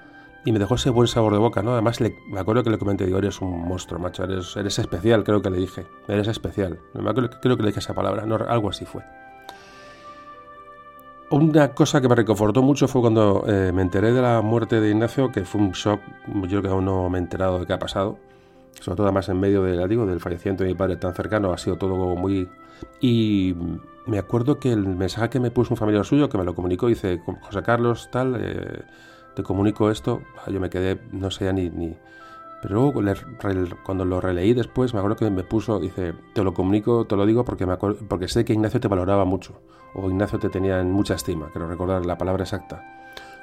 y 0.46 0.52
me 0.52 0.60
dejó 0.60 0.76
ese 0.76 0.90
buen 0.90 1.08
sabor 1.08 1.34
de 1.34 1.40
boca, 1.40 1.62
¿no? 1.62 1.74
Además 1.74 2.00
me 2.02 2.40
acuerdo 2.40 2.64
que 2.64 2.70
le 2.70 2.78
comenté, 2.78 3.06
digo, 3.06 3.18
eres 3.18 3.42
un 3.42 3.68
monstruo, 3.68 4.00
macho, 4.00 4.24
eres, 4.24 4.56
eres 4.56 4.80
especial, 4.80 5.24
creo 5.24 5.42
que 5.42 5.50
le 5.50 5.58
dije, 5.58 5.86
eres 6.08 6.28
especial. 6.28 6.80
creo 7.42 7.58
que 7.58 7.64
le 7.64 7.70
dije 7.70 7.80
esa 7.80 7.94
palabra, 7.94 8.26
no, 8.26 8.36
algo 8.36 8.70
así 8.70 8.86
fue. 8.86 9.04
Una 11.32 11.74
cosa 11.76 12.02
que 12.02 12.10
me 12.10 12.16
reconfortó 12.16 12.64
mucho 12.64 12.88
fue 12.88 13.02
cuando 13.02 13.44
eh, 13.48 13.72
me 13.72 13.84
enteré 13.84 14.12
de 14.14 14.22
la 14.22 14.42
muerte 14.42 14.80
de 14.82 14.90
Ignacio, 14.90 15.32
que 15.32 15.46
fue 15.46 15.62
un 15.62 15.72
shock, 15.72 16.02
yo 16.28 16.48
creo 16.48 16.62
que 16.62 16.70
aún 16.70 16.86
no 16.86 17.10
me 17.10 17.20
he 17.20 17.22
enterado 17.22 17.60
de 17.60 17.68
qué 17.68 17.74
ha 17.74 17.80
pasado 17.80 18.18
sobre 18.80 18.98
todo 18.98 19.08
además 19.08 19.30
en 19.30 19.40
medio 19.40 19.64
de, 19.64 19.88
digo, 19.88 20.06
del 20.06 20.20
fallecimiento 20.20 20.64
de 20.64 20.70
mi 20.70 20.76
padre 20.76 20.98
tan 20.98 21.14
cercano, 21.14 21.54
ha 21.54 21.58
sido 21.58 21.78
todo 21.78 22.16
muy... 22.16 22.50
Y 23.02 23.56
me 24.06 24.18
acuerdo 24.18 24.60
que 24.60 24.72
el 24.72 24.86
mensaje 24.86 25.30
que 25.30 25.40
me 25.40 25.52
puso 25.52 25.74
un 25.74 25.78
familiar 25.78 26.06
suyo, 26.06 26.30
que 26.30 26.38
me 26.38 26.44
lo 26.44 26.56
comunicó, 26.56 26.88
dice, 26.88 27.22
José 27.42 27.62
Carlos, 27.62 28.10
tal, 28.12 28.38
eh, 28.40 28.84
te 29.36 29.44
comunico 29.44 29.92
esto, 29.92 30.22
ah, 30.38 30.50
yo 30.50 30.60
me 30.60 30.70
quedé, 30.70 31.00
no 31.12 31.30
sé 31.30 31.52
ni, 31.54 31.70
ni, 31.70 31.96
Pero 32.62 32.76
luego 32.76 33.02
cuando 33.84 34.06
lo 34.06 34.22
releí 34.22 34.54
después, 34.54 34.94
me 34.94 35.00
acuerdo 35.00 35.18
que 35.18 35.30
me 35.30 35.44
puso, 35.44 35.80
dice, 35.80 36.14
te 36.34 36.44
lo 36.44 36.54
comunico, 36.54 37.06
te 37.06 37.16
lo 37.16 37.26
digo 37.26 37.44
porque, 37.46 37.66
me 37.66 37.78
porque 37.78 38.28
sé 38.28 38.46
que 38.46 38.54
Ignacio 38.54 38.80
te 38.80 38.88
valoraba 38.88 39.26
mucho, 39.26 39.62
o 39.94 40.10
Ignacio 40.10 40.40
te 40.40 40.50
tenía 40.50 40.80
en 40.80 40.92
mucha 40.92 41.16
estima, 41.16 41.50
quiero 41.52 41.68
recordar 41.68 42.06
la 42.06 42.18
palabra 42.18 42.44
exacta. 42.44 42.99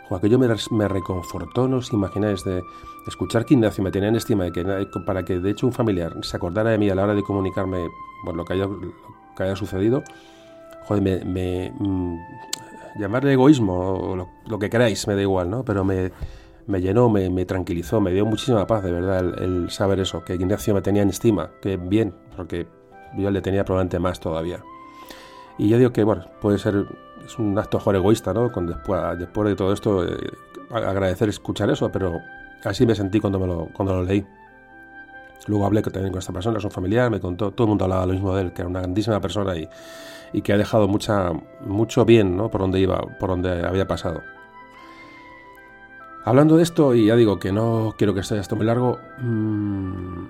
O 0.08 0.14
aquello 0.14 0.38
me, 0.38 0.48
me 0.70 0.88
reconfortó, 0.88 1.66
no 1.66 1.78
os 1.78 1.92
imagináis, 1.92 2.44
de 2.44 2.62
escuchar 3.06 3.44
que 3.44 3.54
Ignacio 3.54 3.82
me 3.82 3.90
tenía 3.90 4.08
en 4.08 4.16
estima, 4.16 4.46
y 4.46 4.52
que, 4.52 4.64
para 5.04 5.24
que 5.24 5.40
de 5.40 5.50
hecho 5.50 5.66
un 5.66 5.72
familiar 5.72 6.12
se 6.22 6.36
acordara 6.36 6.70
de 6.70 6.78
mí 6.78 6.88
a 6.88 6.94
la 6.94 7.04
hora 7.04 7.14
de 7.14 7.22
comunicarme 7.22 7.88
bueno, 8.24 8.38
lo, 8.38 8.44
que 8.44 9.42
haya, 9.42 9.56
sucedido, 9.56 10.02
joder, 10.86 11.02
me, 11.02 11.24
me 11.24 11.72
mm, 11.78 12.18
llamarle 12.98 13.32
egoísmo 13.32 13.74
o 13.74 14.16
lo, 14.16 14.58
que 14.58 14.70
queráis, 14.70 15.06
me 15.06 15.14
da 15.14 15.22
igual, 15.22 15.50
¿no? 15.50 15.64
Pero 15.64 15.84
me, 15.84 16.12
me 16.66 16.80
llenó, 16.80 17.08
me, 17.08 17.44
tranquilizó, 17.44 18.00
me 18.00 18.12
dio 18.12 18.26
muchísima 18.26 18.66
paz, 18.66 18.82
de 18.82 18.92
verdad, 18.92 19.42
el, 19.42 19.70
saber 19.70 20.00
eso, 20.00 20.24
que 20.24 20.34
Ignacio 20.34 20.74
me 20.74 20.82
tenía 20.82 21.02
en 21.02 21.10
estima, 21.10 21.50
que 21.60 21.76
bien, 21.76 22.14
porque 22.36 22.66
yo 23.16 23.30
le 23.30 23.40
tenía 23.40 23.64
probablemente 23.64 23.98
más 23.98 24.20
todavía. 24.20 24.62
Y 25.58 25.68
yo 25.68 25.78
digo 25.78 25.92
que, 25.92 26.04
bueno, 26.04 26.26
puede 26.40 26.58
ser, 26.58 26.86
es 27.26 27.38
un 27.38 27.58
acto 27.58 27.78
mejor 27.78 27.96
egoísta, 27.96 28.32
¿no? 28.32 28.50
Con 28.50 28.66
después, 28.66 29.18
después 29.18 29.48
de 29.48 29.56
todo 29.56 29.72
esto, 29.72 30.04
eh, 30.04 30.30
agradecer 30.70 31.28
escuchar 31.28 31.70
eso, 31.70 31.90
pero 31.90 32.20
así 32.64 32.86
me 32.86 32.94
sentí 32.94 33.20
cuando, 33.20 33.38
me 33.38 33.46
lo, 33.46 33.68
cuando 33.72 33.94
lo 33.94 34.02
leí. 34.02 34.24
Luego 35.46 35.66
hablé 35.66 35.82
también 35.82 36.10
con 36.10 36.18
esta 36.18 36.32
persona, 36.32 36.58
es 36.58 36.64
un 36.64 36.70
familiar, 36.70 37.10
me 37.10 37.20
contó, 37.20 37.52
todo 37.52 37.66
el 37.66 37.68
mundo 37.68 37.84
hablaba 37.84 38.06
lo 38.06 38.12
mismo 38.12 38.34
de 38.34 38.42
él, 38.42 38.52
que 38.52 38.62
era 38.62 38.68
una 38.68 38.80
grandísima 38.80 39.20
persona 39.20 39.56
y, 39.56 39.68
y 40.32 40.42
que 40.42 40.52
ha 40.52 40.56
dejado 40.56 40.88
mucha, 40.88 41.32
mucho 41.64 42.04
bien, 42.04 42.36
¿no? 42.36 42.50
Por 42.50 42.60
donde 42.62 42.80
iba, 42.80 42.98
por 43.20 43.30
donde 43.30 43.64
había 43.64 43.86
pasado. 43.86 44.22
Hablando 46.24 46.56
de 46.56 46.64
esto, 46.64 46.94
y 46.94 47.06
ya 47.06 47.14
digo 47.14 47.38
que 47.38 47.52
no 47.52 47.94
quiero 47.96 48.12
que 48.12 48.20
esto 48.20 48.56
muy 48.56 48.66
largo, 48.66 48.98
mmm, 49.18 50.26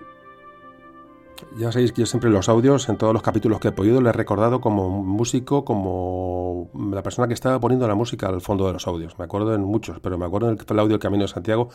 ya 1.59 1.73
sabéis 1.73 1.93
que 1.93 2.03
yo 2.03 2.07
siempre 2.07 2.31
los 2.31 2.49
audios, 2.49 2.89
en 2.89 2.97
todos 2.97 3.13
los 3.13 3.23
capítulos 3.23 3.61
que 3.61 3.69
he 3.69 3.73
podido, 3.73 4.01
le 4.01 4.11
he 4.11 4.13
recordado 4.13 4.61
como 4.61 5.03
músico, 5.03 5.65
como 5.65 6.71
la 6.91 7.03
persona 7.03 7.29
que 7.29 7.35
estaba 7.35 7.61
poniendo 7.61 7.87
la 7.89 7.95
música 7.95 8.29
al 8.29 8.41
fondo 8.41 8.67
de 8.67 8.75
los 8.75 8.87
audios. 8.87 9.19
Me 9.19 9.25
acuerdo 9.25 9.55
en 9.55 9.63
muchos, 9.63 10.01
pero 10.01 10.19
me 10.19 10.27
acuerdo 10.27 10.51
en 10.51 10.59
el, 10.59 10.79
audio 10.79 10.93
del 10.93 11.01
Camino 11.01 11.25
de 11.25 11.29
Santiago, 11.29 11.69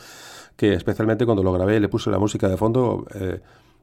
que 0.56 0.74
especialmente 0.74 1.24
cuando 1.24 1.42
lo 1.42 1.52
grabé 1.52 1.80
le 1.80 1.88
puse 1.88 2.10
la 2.10 2.18
música 2.18 2.48
de 2.48 2.56
fondo. 2.56 3.06
Eh, 3.14 3.40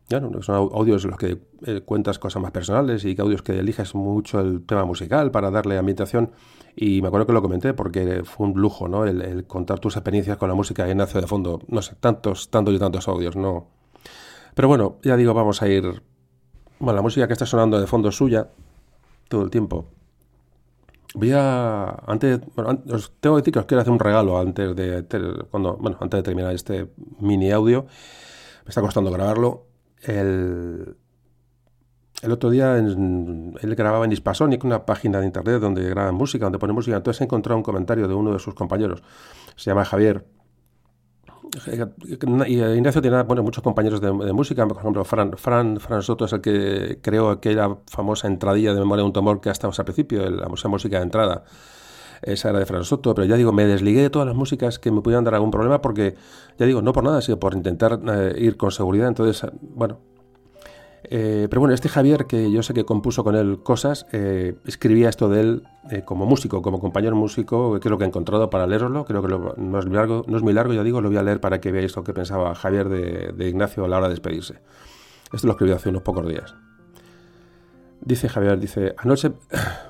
ya 0.09 0.19
no, 0.19 0.41
son 0.41 0.55
audios 0.55 1.03
en 1.03 1.11
los 1.11 1.19
que 1.19 1.37
eh, 1.67 1.81
cuentas 1.85 2.17
cosas 2.17 2.41
más 2.41 2.51
personales 2.51 3.05
y 3.05 3.15
audios 3.19 3.43
que 3.43 3.59
eliges 3.59 3.93
mucho 3.93 4.39
el 4.39 4.65
tema 4.65 4.83
musical 4.83 5.29
para 5.29 5.51
darle 5.51 5.77
ambientación. 5.77 6.31
Y 6.75 7.01
me 7.01 7.09
acuerdo 7.09 7.27
que 7.27 7.33
lo 7.33 7.41
comenté 7.43 7.73
porque 7.73 8.23
fue 8.23 8.47
un 8.47 8.59
lujo, 8.59 8.87
¿no? 8.87 9.05
El, 9.05 9.45
contar 9.45 9.79
tus 9.79 9.95
experiencias 9.97 10.37
con 10.37 10.49
la 10.49 10.55
música 10.55 10.89
en 10.89 11.01
hace 11.01 11.21
de 11.21 11.27
fondo. 11.27 11.61
No 11.67 11.83
sé, 11.83 11.95
tantos, 11.99 12.49
tantos 12.49 12.73
y 12.73 12.79
tantos 12.79 13.07
audios, 13.07 13.35
¿no? 13.35 13.78
Pero 14.59 14.67
bueno, 14.67 14.97
ya 15.03 15.15
digo, 15.15 15.33
vamos 15.33 15.61
a 15.61 15.69
ir. 15.69 16.03
Bueno, 16.79 16.97
la 16.97 17.01
música 17.01 17.27
que 17.27 17.31
está 17.31 17.45
sonando 17.45 17.79
de 17.79 17.87
fondo 17.87 18.09
es 18.09 18.17
suya 18.17 18.49
todo 19.29 19.43
el 19.43 19.49
tiempo. 19.49 19.85
Voy 21.13 21.31
a. 21.31 21.91
Antes. 22.05 22.41
Bueno, 22.57 22.77
os 22.91 23.13
tengo 23.21 23.37
que 23.37 23.39
decir 23.39 23.53
que 23.53 23.59
os 23.59 23.65
quiero 23.65 23.79
hacer 23.79 23.93
un 23.93 23.99
regalo 23.99 24.37
antes 24.37 24.75
de. 24.75 25.05
Cuando, 25.49 25.77
bueno, 25.77 25.97
antes 26.01 26.17
de 26.17 26.23
terminar 26.23 26.53
este 26.53 26.89
mini 27.21 27.51
audio. 27.51 27.85
Me 28.65 28.67
está 28.67 28.81
costando 28.81 29.09
grabarlo. 29.11 29.63
El, 30.03 30.93
el 32.21 32.31
otro 32.33 32.49
día 32.49 32.75
él 32.75 33.75
grababa 33.77 34.03
en 34.03 34.11
Hispasonic, 34.11 34.61
una 34.65 34.85
página 34.85 35.21
de 35.21 35.27
internet 35.27 35.61
donde 35.61 35.89
graba 35.89 36.11
música, 36.11 36.47
donde 36.47 36.59
pone 36.59 36.73
música. 36.73 36.97
Entonces 36.97 37.21
he 37.21 37.23
encontrado 37.23 37.55
un 37.55 37.63
comentario 37.63 38.09
de 38.09 38.13
uno 38.13 38.33
de 38.33 38.39
sus 38.39 38.55
compañeros. 38.55 39.03
Se 39.55 39.71
llama 39.71 39.85
Javier. 39.85 40.25
Y 41.67 42.61
Ignacio 42.61 43.01
tiene 43.01 43.23
bueno, 43.23 43.43
muchos 43.43 43.63
compañeros 43.63 44.01
de, 44.01 44.11
música, 44.11 44.67
por 44.67 44.77
ejemplo, 44.77 45.03
Fran, 45.03 45.37
Fran, 45.37 45.79
Fran, 45.79 46.01
Soto 46.01 46.25
es 46.25 46.33
el 46.33 46.41
que 46.41 46.99
creó 47.01 47.29
aquella 47.29 47.77
famosa 47.87 48.27
entradilla 48.27 48.73
de 48.73 48.79
memoria 48.79 49.03
de 49.03 49.07
un 49.07 49.13
tumor 49.13 49.41
que 49.41 49.49
estado 49.49 49.73
al 49.77 49.85
principio, 49.85 50.29
la 50.29 50.47
música 50.47 50.97
de 50.97 51.03
entrada. 51.03 51.43
Esa 52.21 52.49
era 52.49 52.59
de 52.59 52.65
Fran 52.65 52.83
Soto, 52.83 53.15
pero 53.15 53.25
ya 53.25 53.35
digo, 53.35 53.51
me 53.51 53.65
desligué 53.65 54.01
de 54.01 54.09
todas 54.09 54.27
las 54.27 54.35
músicas 54.35 54.77
que 54.77 54.91
me 54.91 55.01
pudieran 55.01 55.23
dar 55.23 55.35
algún 55.35 55.51
problema 55.51 55.81
porque, 55.81 56.15
ya 56.57 56.65
digo, 56.65 56.81
no 56.81 56.91
por 56.91 57.03
nada, 57.03 57.21
sino 57.21 57.39
por 57.39 57.53
intentar 57.53 57.99
eh, 58.07 58.35
ir 58.37 58.57
con 58.57 58.71
seguridad. 58.71 59.07
Entonces, 59.07 59.49
bueno, 59.61 59.99
eh, 61.03 61.47
pero 61.49 61.61
bueno, 61.61 61.73
este 61.73 61.89
Javier, 61.89 62.25
que 62.25 62.51
yo 62.51 62.61
sé 62.63 62.73
que 62.73 62.85
compuso 62.85 63.23
con 63.23 63.35
él 63.35 63.59
cosas, 63.63 64.05
eh, 64.11 64.55
escribía 64.65 65.09
esto 65.09 65.29
de 65.29 65.41
él 65.41 65.63
eh, 65.89 66.03
como 66.03 66.25
músico, 66.25 66.61
como 66.61 66.79
compañero 66.79 67.15
músico, 67.15 67.79
que 67.79 67.87
es 67.87 67.91
lo 67.91 67.97
que 67.97 68.03
he 68.03 68.07
encontrado 68.07 68.49
para 68.49 68.67
leerlo. 68.67 69.05
Creo 69.05 69.21
que 69.21 69.27
no, 69.27 69.79
es 69.79 69.85
muy 69.85 69.95
largo, 69.95 70.25
no 70.27 70.37
es 70.37 70.75
ya 70.75 70.83
digo, 70.83 71.01
lo 71.01 71.09
voy 71.09 71.17
a 71.17 71.23
leer 71.23 71.39
para 71.39 71.61
que 71.61 71.71
veáis 71.71 71.95
lo 71.95 72.03
que 72.03 72.13
pensaba 72.13 72.53
Javier 72.55 72.89
de, 72.89 73.47
Ignacio 73.49 73.85
a 73.85 73.87
la 73.87 73.97
hora 73.97 74.07
de 74.07 74.13
despedirse. 74.13 74.55
Esto 75.31 75.47
lo 75.47 75.53
escribió 75.53 75.75
hace 75.75 75.89
unos 75.89 76.01
pocos 76.01 76.27
días. 76.27 76.55
Dice 78.01 78.29
Javier, 78.29 78.59
dice, 78.59 78.95
anoche... 78.97 79.31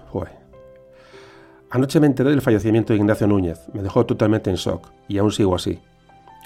Anoche 1.71 1.99
me 1.99 2.07
enteré 2.07 2.31
del 2.31 2.41
fallecimiento 2.41 2.93
de 2.93 2.97
Ignacio 2.97 3.27
Núñez. 3.27 3.59
Me 3.73 3.83
dejó 3.83 4.03
totalmente 4.03 4.49
en 4.49 4.55
shock 4.55 4.89
y 5.07 5.19
aún 5.19 5.31
sigo 5.31 5.53
así. 5.53 5.79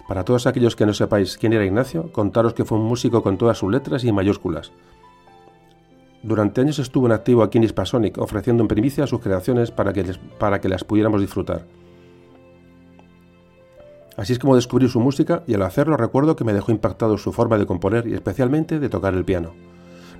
Para 0.07 0.25
todos 0.25 0.47
aquellos 0.47 0.75
que 0.75 0.85
no 0.85 0.93
sepáis 0.93 1.37
quién 1.37 1.53
era 1.53 1.65
Ignacio, 1.65 2.11
contaros 2.11 2.53
que 2.53 2.65
fue 2.65 2.77
un 2.77 2.85
músico 2.85 3.23
con 3.23 3.37
todas 3.37 3.57
sus 3.57 3.71
letras 3.71 4.03
y 4.03 4.11
mayúsculas. 4.11 4.71
Durante 6.23 6.61
años 6.61 6.79
estuvo 6.79 7.05
en 7.05 7.11
activo 7.11 7.43
aquí 7.43 7.57
en 7.57 7.65
Hispasonic, 7.65 8.17
ofreciendo 8.17 8.63
en 8.63 8.67
primicia 8.67 9.07
sus 9.07 9.19
creaciones 9.19 9.71
para 9.71 9.91
que, 9.91 10.05
para 10.39 10.61
que 10.61 10.69
las 10.69 10.83
pudiéramos 10.83 11.21
disfrutar. 11.21 11.65
Así 14.15 14.33
es 14.33 14.39
como 14.39 14.55
descubrí 14.55 14.87
su 14.87 14.99
música 14.99 15.43
y 15.47 15.55
al 15.55 15.63
hacerlo 15.63 15.97
recuerdo 15.97 16.35
que 16.35 16.43
me 16.43 16.53
dejó 16.53 16.71
impactado 16.71 17.17
su 17.17 17.33
forma 17.33 17.57
de 17.57 17.65
componer 17.65 18.07
y 18.07 18.13
especialmente 18.13 18.79
de 18.79 18.89
tocar 18.89 19.13
el 19.15 19.25
piano. 19.25 19.53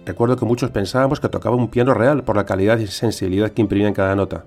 Recuerdo 0.05 0.35
que 0.35 0.45
muchos 0.45 0.71
pensábamos 0.71 1.19
que 1.19 1.29
tocaba 1.29 1.55
un 1.55 1.69
piano 1.69 1.93
real 1.93 2.23
por 2.23 2.35
la 2.35 2.45
calidad 2.45 2.79
y 2.79 2.87
sensibilidad 2.87 3.51
que 3.51 3.61
imprimía 3.61 3.87
en 3.87 3.93
cada 3.93 4.15
nota. 4.15 4.45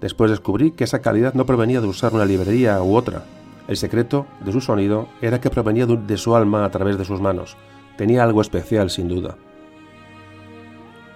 Después 0.00 0.30
descubrí 0.30 0.70
que 0.72 0.84
esa 0.84 1.00
calidad 1.00 1.34
no 1.34 1.46
provenía 1.46 1.80
de 1.80 1.88
usar 1.88 2.14
una 2.14 2.24
librería 2.24 2.80
u 2.82 2.94
otra, 2.94 3.24
el 3.68 3.76
secreto 3.76 4.26
de 4.40 4.50
su 4.50 4.60
sonido 4.60 5.08
era 5.20 5.40
que 5.40 5.50
provenía 5.50 5.86
de 5.86 6.16
su 6.16 6.34
alma 6.34 6.64
a 6.64 6.70
través 6.70 6.98
de 6.98 7.04
sus 7.04 7.20
manos. 7.20 7.56
Tenía 7.96 8.24
algo 8.24 8.40
especial, 8.40 8.90
sin 8.90 9.08
duda. 9.08 9.36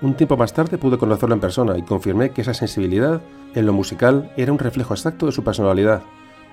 Un 0.02 0.14
tiempo 0.14 0.36
más 0.36 0.52
tarde 0.52 0.78
pude 0.78 0.98
conocerlo 0.98 1.34
en 1.34 1.40
persona 1.40 1.78
y 1.78 1.82
confirmé 1.82 2.30
que 2.30 2.42
esa 2.42 2.54
sensibilidad 2.54 3.22
en 3.54 3.66
lo 3.66 3.72
musical 3.72 4.32
era 4.36 4.52
un 4.52 4.58
reflejo 4.58 4.92
exacto 4.92 5.26
de 5.26 5.32
su 5.32 5.42
personalidad, 5.42 6.02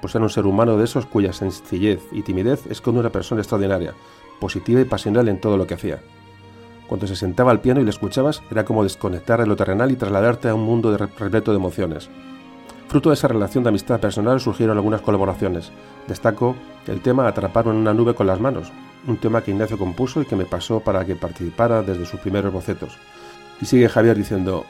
pues 0.01 0.15
era 0.15 0.23
un 0.23 0.29
ser 0.29 0.45
humano 0.45 0.77
de 0.77 0.85
esos 0.85 1.05
cuya 1.05 1.33
sencillez 1.33 2.01
y 2.11 2.21
timidez 2.21 2.65
esconde 2.67 3.01
una 3.01 3.09
persona 3.09 3.41
extraordinaria, 3.41 3.93
positiva 4.39 4.79
y 4.79 4.85
pasional 4.85 5.27
en 5.27 5.41
todo 5.41 5.57
lo 5.57 5.67
que 5.67 5.73
hacía. 5.73 5.99
Cuando 6.87 7.07
se 7.07 7.15
sentaba 7.15 7.51
al 7.51 7.59
piano 7.59 7.81
y 7.81 7.83
le 7.83 7.89
escuchabas, 7.89 8.41
era 8.49 8.65
como 8.65 8.83
desconectar 8.83 9.39
de 9.39 9.47
lo 9.47 9.55
terrenal 9.55 9.91
y 9.91 9.95
trasladarte 9.95 10.47
a 10.47 10.55
un 10.55 10.63
mundo 10.63 10.95
repleto 10.97 11.51
de 11.51 11.57
emociones. 11.57 12.09
Fruto 12.89 13.09
de 13.09 13.13
esa 13.13 13.27
relación 13.27 13.63
de 13.63 13.69
amistad 13.69 13.99
personal 13.99 14.39
surgieron 14.39 14.75
algunas 14.75 15.01
colaboraciones. 15.01 15.71
Destaco 16.07 16.55
el 16.87 17.01
tema 17.01 17.27
Atrapar 17.27 17.67
en 17.67 17.75
una 17.75 17.93
nube 17.93 18.15
con 18.15 18.25
las 18.25 18.39
manos, 18.39 18.71
un 19.05 19.17
tema 19.17 19.43
que 19.43 19.51
Ignacio 19.51 19.77
compuso 19.77 20.23
y 20.23 20.25
que 20.25 20.35
me 20.35 20.45
pasó 20.45 20.79
para 20.79 21.05
que 21.05 21.15
participara 21.15 21.83
desde 21.83 22.07
sus 22.07 22.19
primeros 22.19 22.51
bocetos. 22.51 22.97
Y 23.61 23.67
sigue 23.67 23.89
Javier 23.89 24.17
diciendo, 24.17 24.65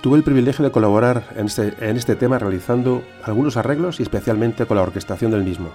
tuve 0.00 0.16
el 0.16 0.22
privilegio 0.22 0.64
de 0.64 0.70
colaborar 0.70 1.24
en 1.34 1.46
este, 1.46 1.74
en 1.80 1.96
este 1.96 2.14
tema 2.14 2.38
realizando 2.38 3.02
algunos 3.24 3.56
arreglos 3.56 3.98
y 3.98 4.04
especialmente 4.04 4.64
con 4.66 4.76
la 4.76 4.84
orquestación 4.84 5.32
del 5.32 5.42
mismo. 5.42 5.70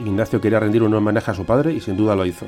Ignacio 0.00 0.42
quería 0.42 0.60
rendir 0.60 0.82
un 0.82 0.92
homenaje 0.92 1.30
a 1.30 1.34
su 1.34 1.46
padre 1.46 1.72
y 1.72 1.80
sin 1.80 1.96
duda 1.96 2.16
lo 2.16 2.26
hizo. 2.26 2.44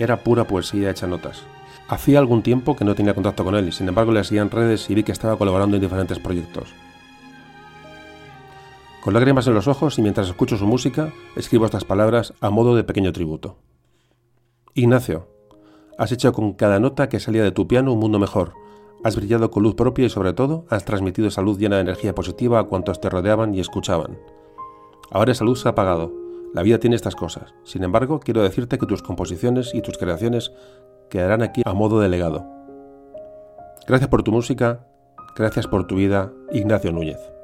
Era 0.00 0.16
pura 0.16 0.48
poesía 0.48 0.90
hecha 0.90 1.06
notas. 1.06 1.44
Hacía 1.86 2.18
algún 2.18 2.42
tiempo 2.42 2.74
que 2.74 2.84
no 2.84 2.96
tenía 2.96 3.14
contacto 3.14 3.44
con 3.44 3.54
él 3.54 3.68
y 3.68 3.72
sin 3.72 3.86
embargo 3.86 4.10
le 4.10 4.24
seguía 4.24 4.42
en 4.42 4.50
redes 4.50 4.90
y 4.90 4.96
vi 4.96 5.04
que 5.04 5.12
estaba 5.12 5.38
colaborando 5.38 5.76
en 5.76 5.82
diferentes 5.82 6.18
proyectos. 6.18 6.74
Con 9.06 9.14
lágrimas 9.14 9.46
en 9.46 9.54
los 9.54 9.68
ojos 9.68 10.00
y 10.00 10.02
mientras 10.02 10.26
escucho 10.26 10.56
su 10.56 10.66
música, 10.66 11.12
escribo 11.36 11.64
estas 11.64 11.84
palabras 11.84 12.34
a 12.40 12.50
modo 12.50 12.74
de 12.74 12.82
pequeño 12.82 13.12
tributo. 13.12 13.56
Ignacio, 14.74 15.28
has 15.96 16.10
hecho 16.10 16.32
con 16.32 16.54
cada 16.54 16.80
nota 16.80 17.08
que 17.08 17.20
salía 17.20 17.44
de 17.44 17.52
tu 17.52 17.68
piano 17.68 17.92
un 17.92 18.00
mundo 18.00 18.18
mejor. 18.18 18.54
Has 19.04 19.14
brillado 19.14 19.52
con 19.52 19.62
luz 19.62 19.76
propia 19.76 20.06
y 20.06 20.10
sobre 20.10 20.32
todo 20.32 20.64
has 20.70 20.84
transmitido 20.84 21.28
esa 21.28 21.40
luz 21.40 21.56
llena 21.56 21.76
de 21.76 21.82
energía 21.82 22.16
positiva 22.16 22.58
a 22.58 22.64
cuantos 22.64 23.00
te 23.00 23.08
rodeaban 23.08 23.54
y 23.54 23.60
escuchaban. 23.60 24.18
Ahora 25.12 25.30
esa 25.30 25.44
luz 25.44 25.60
se 25.60 25.68
ha 25.68 25.70
apagado. 25.70 26.12
La 26.52 26.64
vida 26.64 26.80
tiene 26.80 26.96
estas 26.96 27.14
cosas. 27.14 27.54
Sin 27.62 27.84
embargo, 27.84 28.18
quiero 28.18 28.42
decirte 28.42 28.76
que 28.76 28.86
tus 28.86 29.02
composiciones 29.02 29.72
y 29.72 29.82
tus 29.82 29.98
creaciones 29.98 30.50
quedarán 31.10 31.42
aquí 31.42 31.62
a 31.64 31.74
modo 31.74 32.00
de 32.00 32.08
legado. 32.08 32.44
Gracias 33.86 34.10
por 34.10 34.24
tu 34.24 34.32
música, 34.32 34.84
gracias 35.36 35.68
por 35.68 35.86
tu 35.86 35.94
vida, 35.94 36.32
Ignacio 36.50 36.90
Núñez. 36.90 37.35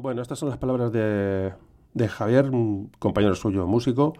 Bueno, 0.00 0.22
estas 0.22 0.38
son 0.38 0.48
las 0.48 0.58
palabras 0.58 0.92
de, 0.92 1.52
de 1.92 2.08
Javier, 2.08 2.50
un 2.50 2.92
compañero 3.00 3.34
suyo, 3.34 3.66
músico, 3.66 4.12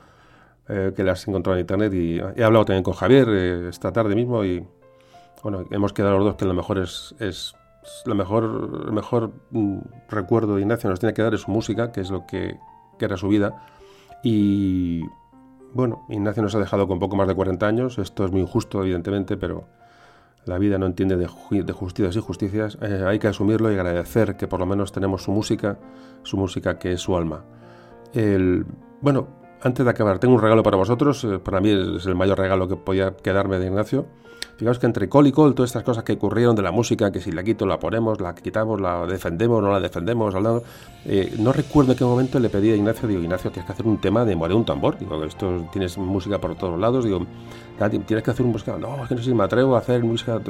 eh, 0.68 0.92
que 0.96 1.04
las 1.04 1.28
encontrado 1.28 1.56
en 1.56 1.60
internet 1.60 1.94
y 1.94 2.18
he 2.18 2.42
hablado 2.42 2.64
también 2.64 2.82
con 2.82 2.94
Javier 2.94 3.28
eh, 3.28 3.68
esta 3.68 3.92
tarde 3.92 4.16
mismo 4.16 4.42
y 4.42 4.66
bueno, 5.40 5.66
hemos 5.70 5.92
quedado 5.92 6.16
los 6.16 6.24
dos 6.24 6.34
que 6.34 6.46
lo 6.46 6.52
mejor 6.52 6.78
es, 6.78 7.14
es 7.20 7.54
lo 8.06 8.16
mejor, 8.16 8.86
el 8.88 8.92
mejor 8.92 9.30
mm, 9.52 9.78
recuerdo 10.08 10.56
de 10.56 10.62
Ignacio 10.62 10.90
nos 10.90 10.98
tiene 10.98 11.14
que 11.14 11.22
dar 11.22 11.34
es 11.34 11.42
su 11.42 11.52
música, 11.52 11.92
que 11.92 12.00
es 12.00 12.10
lo 12.10 12.26
que, 12.26 12.58
que 12.98 13.04
era 13.04 13.16
su 13.16 13.28
vida. 13.28 13.62
Y 14.24 15.02
bueno, 15.74 16.04
Ignacio 16.08 16.42
nos 16.42 16.56
ha 16.56 16.58
dejado 16.58 16.88
con 16.88 16.98
poco 16.98 17.14
más 17.14 17.28
de 17.28 17.36
40 17.36 17.64
años, 17.64 17.98
esto 17.98 18.24
es 18.24 18.32
muy 18.32 18.40
injusto 18.40 18.82
evidentemente, 18.82 19.36
pero 19.36 19.68
la 20.48 20.58
vida 20.58 20.78
no 20.78 20.86
entiende 20.86 21.16
de, 21.16 21.26
justicias 21.26 22.16
y 22.16 22.20
justicias, 22.20 22.78
eh, 22.80 23.04
hay 23.06 23.18
que 23.18 23.28
asumirlo 23.28 23.70
y 23.70 23.74
agradecer 23.74 24.36
que 24.36 24.48
por 24.48 24.60
lo 24.60 24.66
menos 24.66 24.92
tenemos 24.92 25.22
su 25.22 25.30
música, 25.30 25.78
su 26.22 26.36
música 26.36 26.78
que 26.78 26.92
es 26.92 27.00
su 27.00 27.16
alma. 27.16 27.44
El, 28.14 28.64
bueno, 29.00 29.28
antes 29.60 29.84
de 29.84 29.90
acabar, 29.90 30.18
tengo 30.18 30.34
un 30.34 30.40
regalo 30.40 30.62
para 30.62 30.76
vosotros, 30.76 31.22
eh, 31.24 31.38
para 31.38 31.60
mí 31.60 31.70
es 31.70 32.06
el 32.06 32.14
mayor 32.14 32.38
regalo 32.38 32.66
que 32.66 32.76
podía 32.76 33.16
quedarme 33.16 33.58
de 33.58 33.66
Ignacio. 33.66 34.06
Fijaos 34.58 34.80
que 34.80 34.86
entre 34.86 35.08
col 35.08 35.28
y 35.28 35.30
col, 35.30 35.54
todas 35.54 35.68
estas 35.70 35.84
cosas 35.84 36.02
que 36.02 36.14
ocurrieron 36.14 36.56
de 36.56 36.62
la 36.62 36.72
música, 36.72 37.12
que 37.12 37.20
si 37.20 37.30
la 37.30 37.44
quito, 37.44 37.64
la 37.64 37.78
ponemos, 37.78 38.20
la 38.20 38.34
quitamos, 38.34 38.80
la 38.80 39.06
defendemos, 39.06 39.62
no 39.62 39.70
la 39.70 39.78
defendemos, 39.78 40.34
eh, 41.04 41.32
no 41.38 41.52
recuerdo 41.52 41.92
en 41.92 41.98
qué 41.98 42.04
momento 42.04 42.40
le 42.40 42.50
pedí 42.50 42.72
a 42.72 42.74
Ignacio, 42.74 43.06
digo, 43.06 43.22
Ignacio, 43.22 43.52
tienes 43.52 43.66
que 43.66 43.72
hacer 43.72 43.86
un 43.86 43.98
tema 43.98 44.24
de 44.24 44.34
de 44.34 44.54
un 44.54 44.64
tambor. 44.64 44.98
Digo, 44.98 45.22
esto 45.22 45.68
tienes 45.70 45.96
música 45.96 46.40
por 46.40 46.56
todos 46.56 46.76
lados, 46.76 47.04
digo, 47.04 47.24
tienes 48.04 48.24
que 48.24 48.30
hacer 48.32 48.44
un 48.44 48.50
música. 48.50 48.76
No, 48.76 49.00
es 49.00 49.08
que 49.08 49.14
no 49.14 49.20
sé 49.20 49.28
si 49.28 49.34
me 49.34 49.44
atrevo 49.44 49.76
a 49.76 49.78
hacer 49.78 50.02
música. 50.02 50.40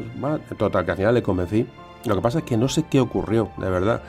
Total, 0.56 0.86
que 0.86 0.90
al 0.92 0.96
final 0.96 1.14
le 1.14 1.22
convencí. 1.22 1.66
Lo 2.06 2.14
que 2.14 2.22
pasa 2.22 2.38
es 2.38 2.44
que 2.44 2.56
no 2.56 2.68
sé 2.68 2.84
qué 2.88 3.00
ocurrió, 3.00 3.50
de 3.58 3.68
verdad, 3.68 4.00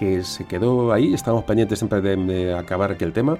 que 0.00 0.24
se 0.24 0.46
quedó 0.46 0.92
ahí, 0.92 1.14
estábamos 1.14 1.44
pendientes 1.44 1.78
siempre 1.78 2.00
de, 2.00 2.16
de 2.16 2.54
acabar 2.54 2.90
aquel 2.90 3.12
tema 3.12 3.38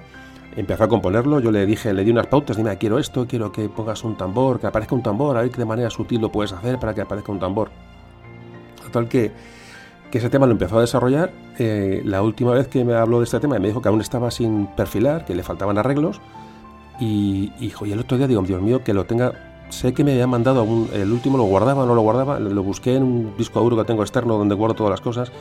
empezó 0.55 0.85
a 0.85 0.87
componerlo, 0.87 1.39
yo 1.39 1.51
le 1.51 1.65
dije, 1.65 1.93
le 1.93 2.03
di 2.03 2.11
unas 2.11 2.27
pautas, 2.27 2.57
dime, 2.57 2.77
quiero 2.77 2.97
esto, 2.97 3.27
quiero 3.27 3.51
que 3.51 3.69
pongas 3.69 4.03
un 4.03 4.15
tambor, 4.15 4.59
que 4.59 4.67
aparezca 4.67 4.95
un 4.95 5.03
tambor, 5.03 5.37
a 5.37 5.41
ver 5.41 5.51
qué 5.51 5.57
de 5.57 5.65
manera 5.65 5.89
sutil 5.89 6.21
lo 6.21 6.31
puedes 6.31 6.53
hacer 6.53 6.79
para 6.79 6.93
que 6.93 7.01
aparezca 7.01 7.31
un 7.31 7.39
tambor. 7.39 7.69
Total 8.83 9.07
que, 9.07 9.31
que 10.11 10.17
ese 10.17 10.29
tema 10.29 10.45
lo 10.45 10.53
empezó 10.53 10.77
a 10.77 10.81
desarrollar. 10.81 11.31
Eh, 11.57 12.01
la 12.05 12.21
última 12.21 12.51
vez 12.51 12.67
que 12.67 12.85
me 12.85 12.93
habló 12.93 13.19
de 13.19 13.25
este 13.25 13.39
tema 13.39 13.59
me 13.59 13.67
dijo 13.67 13.81
que 13.81 13.89
aún 13.89 14.01
estaba 14.01 14.31
sin 14.31 14.67
perfilar, 14.67 15.25
que 15.25 15.35
le 15.35 15.43
faltaban 15.43 15.77
arreglos. 15.77 16.21
Y, 16.99 17.51
y, 17.59 17.73
y 17.85 17.91
el 17.91 17.99
otro 17.99 18.17
día 18.17 18.27
digo, 18.27 18.41
Dios 18.41 18.61
mío, 18.61 18.83
que 18.83 18.93
lo 18.93 19.05
tenga... 19.05 19.33
Sé 19.69 19.93
que 19.93 20.03
me 20.03 20.11
había 20.11 20.27
mandado 20.27 20.65
el 20.93 21.11
último, 21.11 21.37
lo 21.37 21.43
guardaba, 21.45 21.85
no 21.87 21.95
lo 21.95 22.01
guardaba, 22.01 22.39
lo 22.39 22.63
busqué 22.63 22.95
en 22.95 23.03
un 23.03 23.33
disco 23.35 23.59
duro 23.61 23.75
que 23.75 23.83
tengo 23.83 24.03
externo 24.03 24.37
donde 24.37 24.53
guardo 24.53 24.75
todas 24.75 24.91
las 24.91 25.01
cosas 25.01 25.31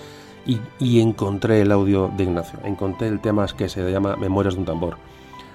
y, 0.46 1.00
encontré 1.00 1.62
el 1.62 1.72
audio 1.72 2.10
de 2.16 2.24
Ignacio, 2.24 2.58
encontré 2.64 3.08
el 3.08 3.20
tema 3.20 3.46
que 3.46 3.68
se 3.68 3.90
llama 3.90 4.16
Memorias 4.16 4.54
de 4.54 4.60
un 4.60 4.66
tambor. 4.66 4.96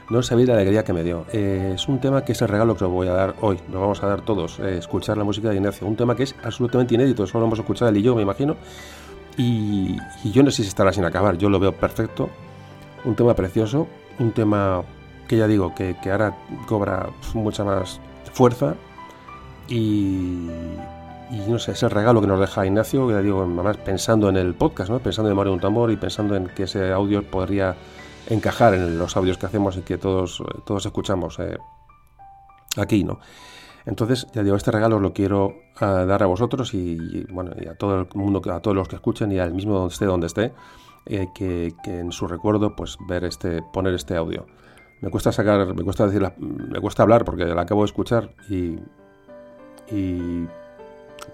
No 0.10 0.24
sabéis 0.24 0.48
la 0.48 0.55
alegría 0.55 0.84
que 0.84 0.91
me 0.91 1.03
dio. 1.03 1.25
Eh, 1.31 1.74
es 1.75 1.88
un 1.88 2.00
tema 2.00 2.25
que 2.25 2.31
es 2.31 2.41
el 2.41 2.48
regalo 2.48 2.75
que 2.75 2.84
os 2.84 2.91
voy 2.91 3.08
a 3.08 3.13
dar 3.13 3.36
hoy, 3.41 3.60
nos 3.67 3.79
vamos 3.79 4.01
a 4.01 4.08
dar 4.08 4.22
todos, 4.22 4.60
eh, 4.60 4.77
escuchar 4.77 5.17
la 5.17 5.24
música 5.24 5.50
de 5.50 5.55
Ignacio. 5.55 5.86
Un 5.86 5.96
tema 5.96 6.15
que 6.15 6.24
es 6.24 6.36
absolutamente 6.43 6.96
inédito, 6.96 7.27
solo 7.27 7.41
lo 7.41 7.48
hemos 7.48 7.60
escuchado 7.60 7.89
él 7.89 7.98
y 7.98 8.01
yo, 8.01 8.15
me 8.15 8.24
imagino. 8.24 8.55
Y, 9.38 9.98
yo 10.31 10.43
no 10.43 10.51
sé 10.51 10.63
si 10.63 10.69
estará 10.69 10.91
sin 10.91 11.05
acabar, 11.05 11.38
yo 11.38 11.50
lo 11.50 11.60
veo 11.60 11.72
perfecto. 11.72 12.29
Un 13.05 13.15
tema 13.15 13.36
precioso, 13.36 13.88
un 14.17 14.31
tema 14.31 14.84
que 15.27 15.37
ya 15.37 15.48
digo, 15.48 15.75
que, 15.75 15.96
que 16.01 16.11
ahora 16.11 16.35
cobra 16.68 17.09
mucha 17.35 17.64
más 17.64 18.01
fuerza 18.33 18.75
y, 19.68 20.50
y 21.29 21.37
no 21.50 21.59
sé, 21.59 21.74
es 21.74 21.83
el 21.83 21.92
regalo 21.92 22.22
que 22.22 22.27
nos 22.27 22.39
deja 22.39 22.65
Ignacio, 22.65 23.07
que 23.07 23.22
digo, 23.22 23.42
además 23.42 23.77
pensando 23.77 24.29
en 24.29 24.37
el 24.37 24.55
podcast, 24.55 24.89
¿no? 24.89 25.00
pensando 25.00 25.29
en 25.29 25.37
Mario 25.37 25.53
un 25.53 25.59
tambor 25.59 25.92
y 25.92 25.98
pensando 25.98 26.35
en 26.35 26.48
que 26.48 26.63
ese 26.63 26.92
audio 26.92 27.24
podría 27.24 27.75
encajar 28.27 28.74
en 28.74 28.98
los 28.98 29.15
audios 29.15 29.37
que 29.37 29.46
hacemos 29.46 29.77
y 29.77 29.81
que 29.81 29.98
todos, 29.98 30.42
todos 30.65 30.85
escuchamos 30.85 31.39
eh, 31.39 31.57
aquí, 32.77 33.03
¿no? 33.03 33.20
Entonces, 33.85 34.27
ya 34.33 34.44
digo, 34.44 34.55
este 34.55 34.72
regalo 34.72 35.00
lo 35.00 35.13
quiero 35.13 35.55
ah, 35.79 36.05
dar 36.05 36.22
a 36.22 36.25
vosotros 36.25 36.74
y, 36.74 37.24
bueno, 37.31 37.51
y 37.59 37.68
a 37.68 37.75
todo 37.75 38.01
el 38.01 38.07
mundo, 38.13 38.42
a 38.51 38.59
todos 38.59 38.75
los 38.75 38.87
que 38.87 38.96
escuchen 38.96 39.31
y 39.31 39.39
al 39.39 39.53
mismo 39.53 39.74
donde 39.74 39.94
esté 39.94 40.05
donde 40.05 40.27
esté, 40.27 40.53
eh, 41.05 41.27
que, 41.33 41.74
en 41.85 42.11
su 42.11 42.27
recuerdo, 42.27 42.75
pues 42.75 42.98
ver 43.07 43.24
este, 43.24 43.61
poner 43.61 43.94
este 43.94 44.15
audio. 44.15 44.46
Me 45.01 45.09
cuesta 45.09 45.31
sacar, 45.31 45.74
me 45.74 45.83
cuesta 45.83 46.05
decir, 46.05 46.29
me 46.37 46.79
cuesta 46.81 47.03
hablar 47.03 47.24
porque 47.24 47.46
la 47.46 47.61
acabo 47.61 47.81
de 47.81 47.85
escuchar 47.85 48.35
y 48.50 48.77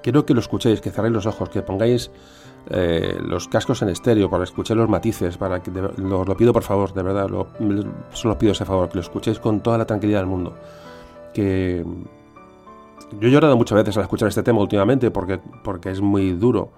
quiero 0.02 0.26
que 0.26 0.34
lo 0.34 0.40
escuchéis, 0.40 0.82
que 0.82 0.92
cerréis 0.92 1.14
los 1.14 1.26
ojos, 1.26 1.50
que 1.50 1.62
pongáis 1.62 2.12
eh, 2.70 3.18
los 3.22 3.48
cascos 3.48 3.82
en 3.82 3.90
estéreo 3.90 4.30
para 4.30 4.44
escuchar 4.44 4.78
los 4.78 4.90
matices, 4.90 5.38
para 5.38 5.62
que 5.62 5.72
lo, 5.72 6.38
pido 6.38 6.52
por 6.52 6.64
favor, 6.64 6.94
de 6.94 7.04
verdad, 7.04 7.30
lo, 7.30 7.48
solo 8.12 8.38
pido 8.38 8.54
ese 8.54 8.66
favor, 8.66 8.90
que 8.90 8.96
lo 8.96 9.02
escuchéis 9.02 9.40
con 9.40 9.62
toda 9.62 9.78
la 9.78 9.86
tranquilidad 9.86 10.20
del 10.20 10.28
mundo. 10.28 10.56
Que 11.34 11.86
yo 13.20 13.28
he 13.28 13.32
llorado 13.32 13.56
muchas 13.56 13.78
veces 13.78 13.98
al 13.98 14.04
escuchar 14.04 14.30
este 14.30 14.44
tema 14.44 14.60
últimamente 14.60 15.12
porque, 15.12 15.40
porque 15.64 15.92
es 15.92 16.02
muy 16.02 16.32
duro. 16.32 16.72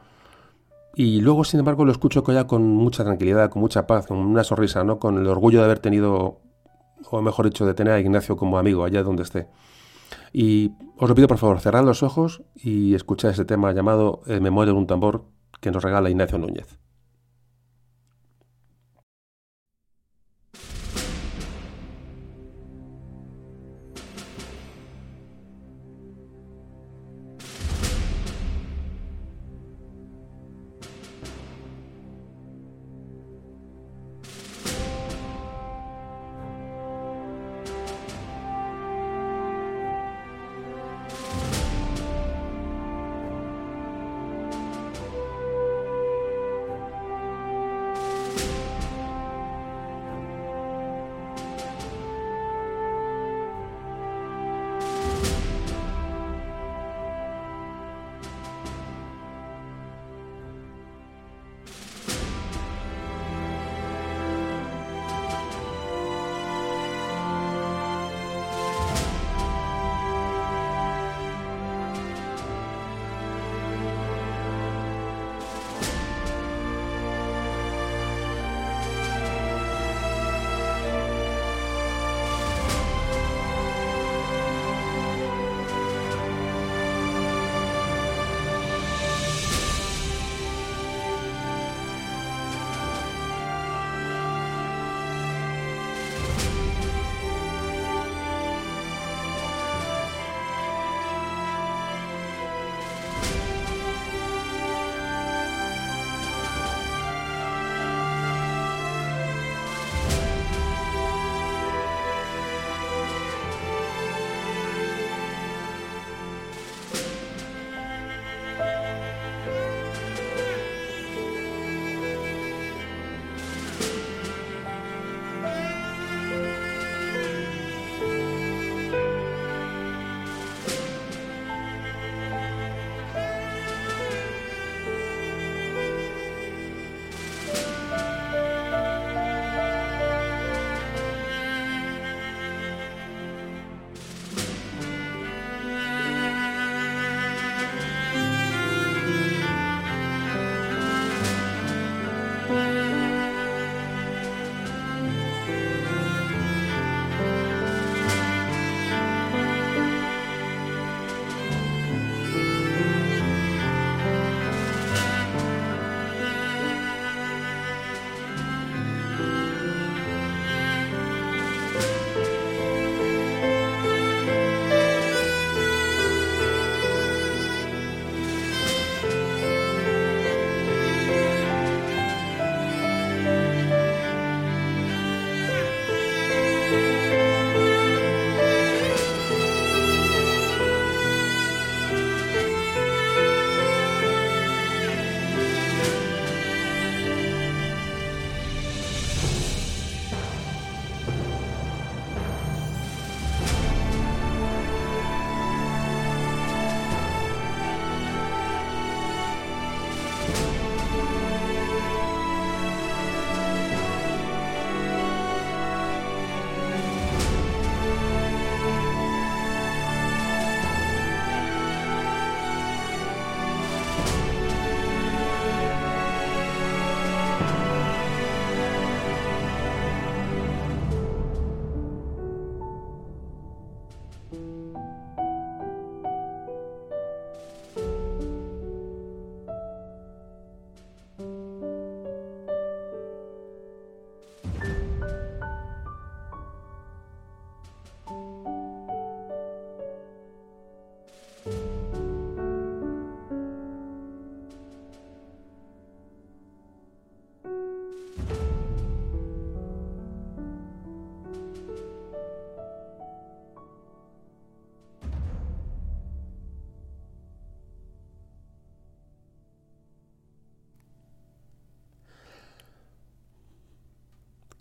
Y 0.95 1.21
luego, 1.21 1.43
sin 1.43 1.59
embargo, 1.59 1.85
lo 1.85 1.91
escucho 1.91 2.23
ya 2.33 2.47
con 2.47 2.63
mucha 2.63 3.03
tranquilidad, 3.03 3.49
con 3.51 3.61
mucha 3.61 3.85
paz, 3.85 4.07
con 4.07 4.17
una 4.17 4.43
sonrisa, 4.43 4.83
¿no? 4.83 4.97
Con 4.97 5.17
el 5.17 5.27
orgullo 5.27 5.59
de 5.59 5.65
haber 5.65 5.79
tenido, 5.79 6.39
o 7.11 7.21
mejor 7.21 7.45
dicho, 7.45 7.65
de 7.65 7.75
tener 7.75 7.93
a 7.93 7.99
Ignacio 7.99 8.35
como 8.35 8.57
amigo 8.57 8.83
allá 8.83 9.03
donde 9.03 9.23
esté. 9.23 9.47
Y 10.33 10.71
os 10.97 11.09
lo 11.09 11.15
pido 11.15 11.27
por 11.27 11.37
favor, 11.37 11.59
cerrad 11.59 11.85
los 11.85 12.03
ojos 12.03 12.43
y 12.55 12.95
escuchad 12.95 13.31
ese 13.31 13.45
tema 13.45 13.71
llamado 13.73 14.21
Memoria 14.25 14.73
de 14.73 14.79
un 14.79 14.87
tambor 14.87 15.25
que 15.61 15.71
nos 15.71 15.83
regala 15.83 16.09
Ignacio 16.09 16.37
Núñez. 16.37 16.77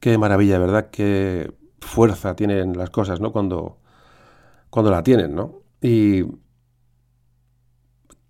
Qué 0.06 0.18
maravilla, 0.18 0.60
¿verdad? 0.60 0.90
Qué 0.92 1.52
fuerza 1.80 2.36
tienen 2.36 2.78
las 2.78 2.90
cosas, 2.90 3.18
¿no? 3.20 3.32
Cuando, 3.32 3.78
cuando 4.70 4.92
la 4.92 5.02
tienen, 5.02 5.34
¿no? 5.34 5.62
Y 5.82 6.22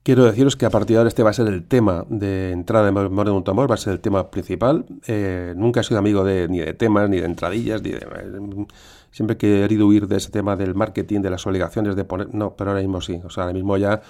quiero 0.03 0.25
deciros 0.25 0.57
que 0.57 0.65
a 0.65 0.71
partir 0.71 0.95
de 0.95 1.01
ahora 1.01 1.09
este 1.09 1.23
va 1.23 1.29
a 1.29 1.35
ser 1.35 1.49
el 1.49 1.69
tema 1.69 2.07
de 2.09 2.53
entrada 2.53 2.87
de 2.87 2.93
Memoria 2.93 3.31
de 3.31 3.37
un 3.37 3.45
Tambor, 3.45 3.71
va 3.71 3.75
a 3.75 3.77
ser 3.77 3.93
el 3.93 4.01
tema 4.01 4.31
principal. 4.31 4.87
Eh, 5.07 5.53
nunca 5.55 5.81
he 5.81 5.85
sido 5.85 5.99
amigo 5.99 6.25
de, 6.25 6.49
ni 6.49 6.61
de 6.61 6.73
temas, 6.73 7.11
ni 7.11 7.21
de 7.21 7.27
entradillas, 7.27 7.83
ni 7.83 7.91
de... 7.91 8.67
Siempre 9.11 9.35
he 9.35 9.37
querido 9.37 9.87
huir 9.87 10.07
de 10.09 10.17
ese 10.17 10.31
tema 10.31 10.57
del 10.57 10.75
marketing, 10.75 11.21
de 11.21 11.29
las 11.29 11.47
obligaciones 11.47 11.95
de 11.95 12.05
poner... 12.05 12.35
No, 12.35 12.57
pero 12.57 12.71
ahora 12.71 12.81
mismo 12.81 13.03
sí. 13.03 13.21
O 13.23 13.29
sea, 13.29 13.43
ahora 13.43 13.53
mismo 13.53 13.77
ya 13.77 14.01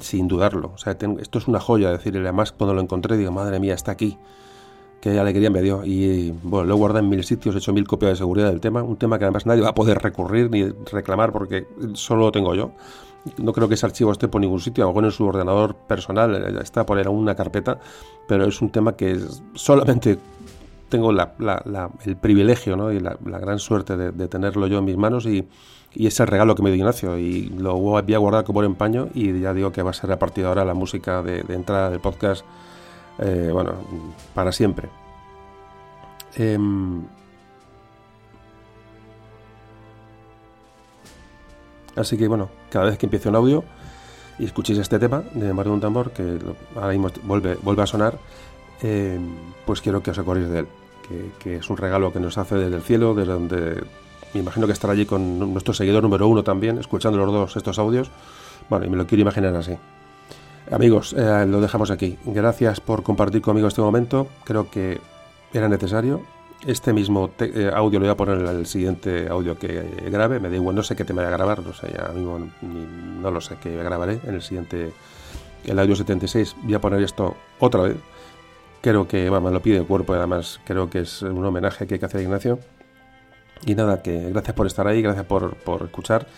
sin 0.00 0.28
dudarlo. 0.28 0.70
O 0.76 0.78
sea, 0.78 0.92
esto 0.92 1.38
es 1.40 1.48
una 1.48 1.58
joya. 1.58 1.90
Decir, 1.90 2.16
además 2.16 2.52
cuando 2.52 2.72
lo 2.72 2.82
encontré 2.82 3.16
digo, 3.16 3.32
madre 3.32 3.58
mía, 3.58 3.74
está 3.74 3.90
aquí. 3.90 4.16
Qué 5.06 5.20
alegría 5.20 5.50
me 5.50 5.62
dio. 5.62 5.84
Y 5.84 6.34
bueno, 6.42 6.66
lo 6.66 6.74
he 6.74 6.76
guardado 6.78 7.04
en 7.04 7.08
mil 7.08 7.22
sitios, 7.22 7.54
he 7.54 7.58
hecho 7.58 7.72
mil 7.72 7.86
copias 7.86 8.10
de 8.10 8.16
seguridad 8.16 8.48
del 8.48 8.60
tema. 8.60 8.82
Un 8.82 8.96
tema 8.96 9.20
que 9.20 9.24
además 9.24 9.46
nadie 9.46 9.62
va 9.62 9.68
a 9.68 9.74
poder 9.74 9.98
recurrir 9.98 10.50
ni 10.50 10.64
reclamar 10.90 11.30
porque 11.30 11.64
solo 11.92 12.22
lo 12.22 12.32
tengo 12.32 12.56
yo. 12.56 12.72
No 13.38 13.52
creo 13.52 13.68
que 13.68 13.74
ese 13.74 13.86
archivo 13.86 14.10
esté 14.10 14.26
por 14.26 14.40
ningún 14.40 14.58
sitio, 14.58 14.82
a 14.82 14.86
lo 14.88 14.90
mejor 14.90 15.04
en 15.04 15.10
su 15.12 15.24
ordenador 15.24 15.76
personal 15.76 16.34
eh, 16.34 16.60
está 16.60 16.84
por 16.84 16.98
en 16.98 17.06
una 17.06 17.36
carpeta, 17.36 17.78
pero 18.26 18.46
es 18.46 18.60
un 18.60 18.70
tema 18.70 18.96
que 18.96 19.16
solamente 19.54 20.18
tengo 20.88 21.12
el 21.12 22.16
privilegio 22.16 22.76
¿no? 22.76 22.90
y 22.90 22.98
la, 22.98 23.16
gran 23.38 23.60
suerte 23.60 23.96
de, 23.96 24.26
tenerlo 24.26 24.66
yo 24.66 24.78
en 24.78 24.86
mis 24.86 24.96
manos 24.96 25.24
y, 25.26 25.46
es 25.94 26.18
el 26.18 26.26
regalo 26.26 26.56
que 26.56 26.62
me 26.62 26.70
dio 26.70 26.78
Ignacio 26.78 27.16
y 27.16 27.46
lo 27.46 27.74
voy 27.76 28.12
a 28.12 28.18
guardar 28.18 28.44
como 28.44 28.54
buen 28.56 28.66
empaño 28.66 29.08
y 29.14 29.40
ya 29.40 29.54
digo 29.54 29.70
que 29.70 29.82
va 29.82 29.90
a 29.90 29.94
ser 29.94 30.10
a 30.12 30.18
partir 30.18 30.42
de 30.42 30.48
ahora 30.48 30.64
la 30.64 30.74
música 30.74 31.22
de, 31.22 31.44
entrada 31.48 31.90
del 31.90 32.00
podcast, 32.00 32.44
eh, 33.18 33.50
bueno, 33.52 33.74
para 34.34 34.52
siempre. 34.52 34.88
Em, 36.34 37.02
así 41.96 42.16
que 42.16 42.28
bueno, 42.28 42.50
cada 42.70 42.86
vez 42.86 42.98
que 42.98 43.06
empiece 43.06 43.28
un 43.28 43.36
audio 43.36 43.64
y 44.38 44.44
escuchéis 44.44 44.78
este 44.78 44.98
tema 44.98 45.22
de 45.32 45.52
Mario 45.52 45.76
de 45.78 45.86
un 45.86 46.04
que 46.10 46.38
ahora 46.74 46.88
mismo 46.88 47.08
vuelve, 47.24 47.56
vuelve 47.62 47.82
a 47.82 47.86
sonar, 47.86 48.18
eh, 48.82 49.18
pues 49.64 49.80
quiero 49.80 50.02
que 50.02 50.10
os 50.10 50.18
acordéis 50.18 50.48
de 50.50 50.58
él, 50.60 50.68
que, 51.38 51.56
es 51.56 51.70
un 51.70 51.76
regalo 51.76 52.12
que 52.12 52.20
nos 52.20 52.36
hace 52.36 52.56
desde 52.56 52.76
el 52.76 52.82
cielo, 52.82 53.14
desde 53.14 53.32
donde 53.32 53.82
me 54.34 54.40
imagino 54.40 54.66
que 54.66 54.74
estará 54.74 54.92
allí 54.92 55.06
con 55.06 55.38
nuestro 55.52 55.72
seguidor 55.72 56.02
número 56.02 56.28
uno 56.28 56.42
también, 56.42 56.78
escuchando 56.78 57.18
los 57.18 57.32
dos 57.32 57.56
estos 57.56 57.78
audios. 57.78 58.10
Bueno, 58.68 58.84
y 58.84 58.90
me 58.90 58.96
lo 58.96 59.06
quiero 59.06 59.22
imaginar 59.22 59.54
así. 59.54 59.78
Amigos, 60.70 61.14
eh, 61.16 61.46
lo 61.46 61.60
dejamos 61.60 61.90
aquí. 61.90 62.18
Gracias 62.24 62.80
por 62.80 63.02
compartir 63.02 63.40
conmigo 63.40 63.68
este 63.68 63.80
momento. 63.80 64.28
Creo 64.44 64.70
que 64.70 65.00
era 65.52 65.68
necesario. 65.68 66.22
Este 66.66 66.92
mismo 66.92 67.30
eh, 67.38 67.70
audio 67.72 68.00
lo 68.00 68.06
voy 68.06 68.12
a 68.12 68.16
poner 68.16 68.38
en 68.38 68.48
el 68.48 68.66
siguiente 68.66 69.28
audio 69.28 69.58
que 69.58 69.84
grabe. 70.10 70.40
Me 70.40 70.48
da 70.48 70.56
igual, 70.56 70.74
no 70.74 70.82
sé 70.82 70.96
qué 70.96 71.04
tema 71.04 71.22
voy 71.22 71.32
a 71.32 71.36
grabar, 71.36 71.62
no 71.62 71.72
sé, 71.72 71.92
ya 71.96 72.08
mismo 72.08 72.50
no 72.62 73.30
lo 73.30 73.40
sé, 73.40 73.56
que 73.56 73.76
grabaré 73.76 74.18
en 74.24 74.34
el 74.34 74.42
siguiente, 74.42 74.92
el 75.64 75.78
audio 75.78 75.94
76. 75.94 76.56
Voy 76.62 76.74
a 76.74 76.80
poner 76.80 77.02
esto 77.02 77.36
otra 77.60 77.82
vez 77.82 77.96
Creo 78.86 79.08
que, 79.08 79.28
me 79.28 79.50
lo 79.50 79.60
pide 79.60 79.78
el 79.78 79.84
cuerpo 79.84 80.14
además 80.14 80.60
creo 80.64 80.88
que 80.88 81.00
es 81.00 81.22
un 81.22 81.44
homenaje 81.44 81.88
que 81.88 81.94
hay 81.94 81.98
que 81.98 82.06
hacer 82.06 82.20
a 82.20 82.22
Ignacio. 82.22 82.60
Y 83.64 83.74
nada, 83.74 84.00
que 84.00 84.30
gracias 84.30 84.54
por 84.54 84.68
estar 84.68 84.86
ahí, 84.86 85.02
gracias 85.02 85.26
por, 85.26 85.56
escuchar. 85.82 86.28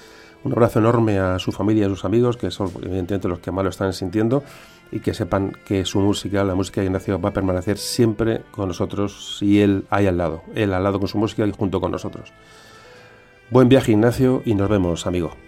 Un 0.44 0.52
abrazo 0.52 0.78
enorme 0.78 1.18
a 1.18 1.38
su 1.38 1.52
familia 1.52 1.82
y 1.82 1.86
a 1.86 1.88
sus 1.88 2.04
amigos, 2.04 2.36
que 2.36 2.50
son 2.50 2.70
evidentemente 2.82 3.28
los 3.28 3.40
que 3.40 3.50
más 3.50 3.64
lo 3.64 3.70
están 3.70 3.92
sintiendo, 3.92 4.42
y 4.90 5.00
que 5.00 5.14
sepan 5.14 5.52
que 5.64 5.84
su 5.84 6.00
música, 6.00 6.44
la 6.44 6.54
música 6.54 6.80
de 6.80 6.86
Ignacio, 6.86 7.20
va 7.20 7.30
a 7.30 7.32
permanecer 7.32 7.78
siempre 7.78 8.42
con 8.50 8.68
nosotros 8.68 9.38
y 9.42 9.60
él 9.60 9.84
ahí 9.90 10.06
al 10.06 10.16
lado, 10.16 10.42
él 10.54 10.72
al 10.72 10.82
lado 10.82 10.98
con 10.98 11.08
su 11.08 11.18
música 11.18 11.46
y 11.46 11.52
junto 11.52 11.80
con 11.80 11.90
nosotros. 11.90 12.32
Buen 13.50 13.68
viaje 13.68 13.92
Ignacio 13.92 14.42
y 14.44 14.54
nos 14.54 14.68
vemos, 14.68 15.06
amigo. 15.06 15.47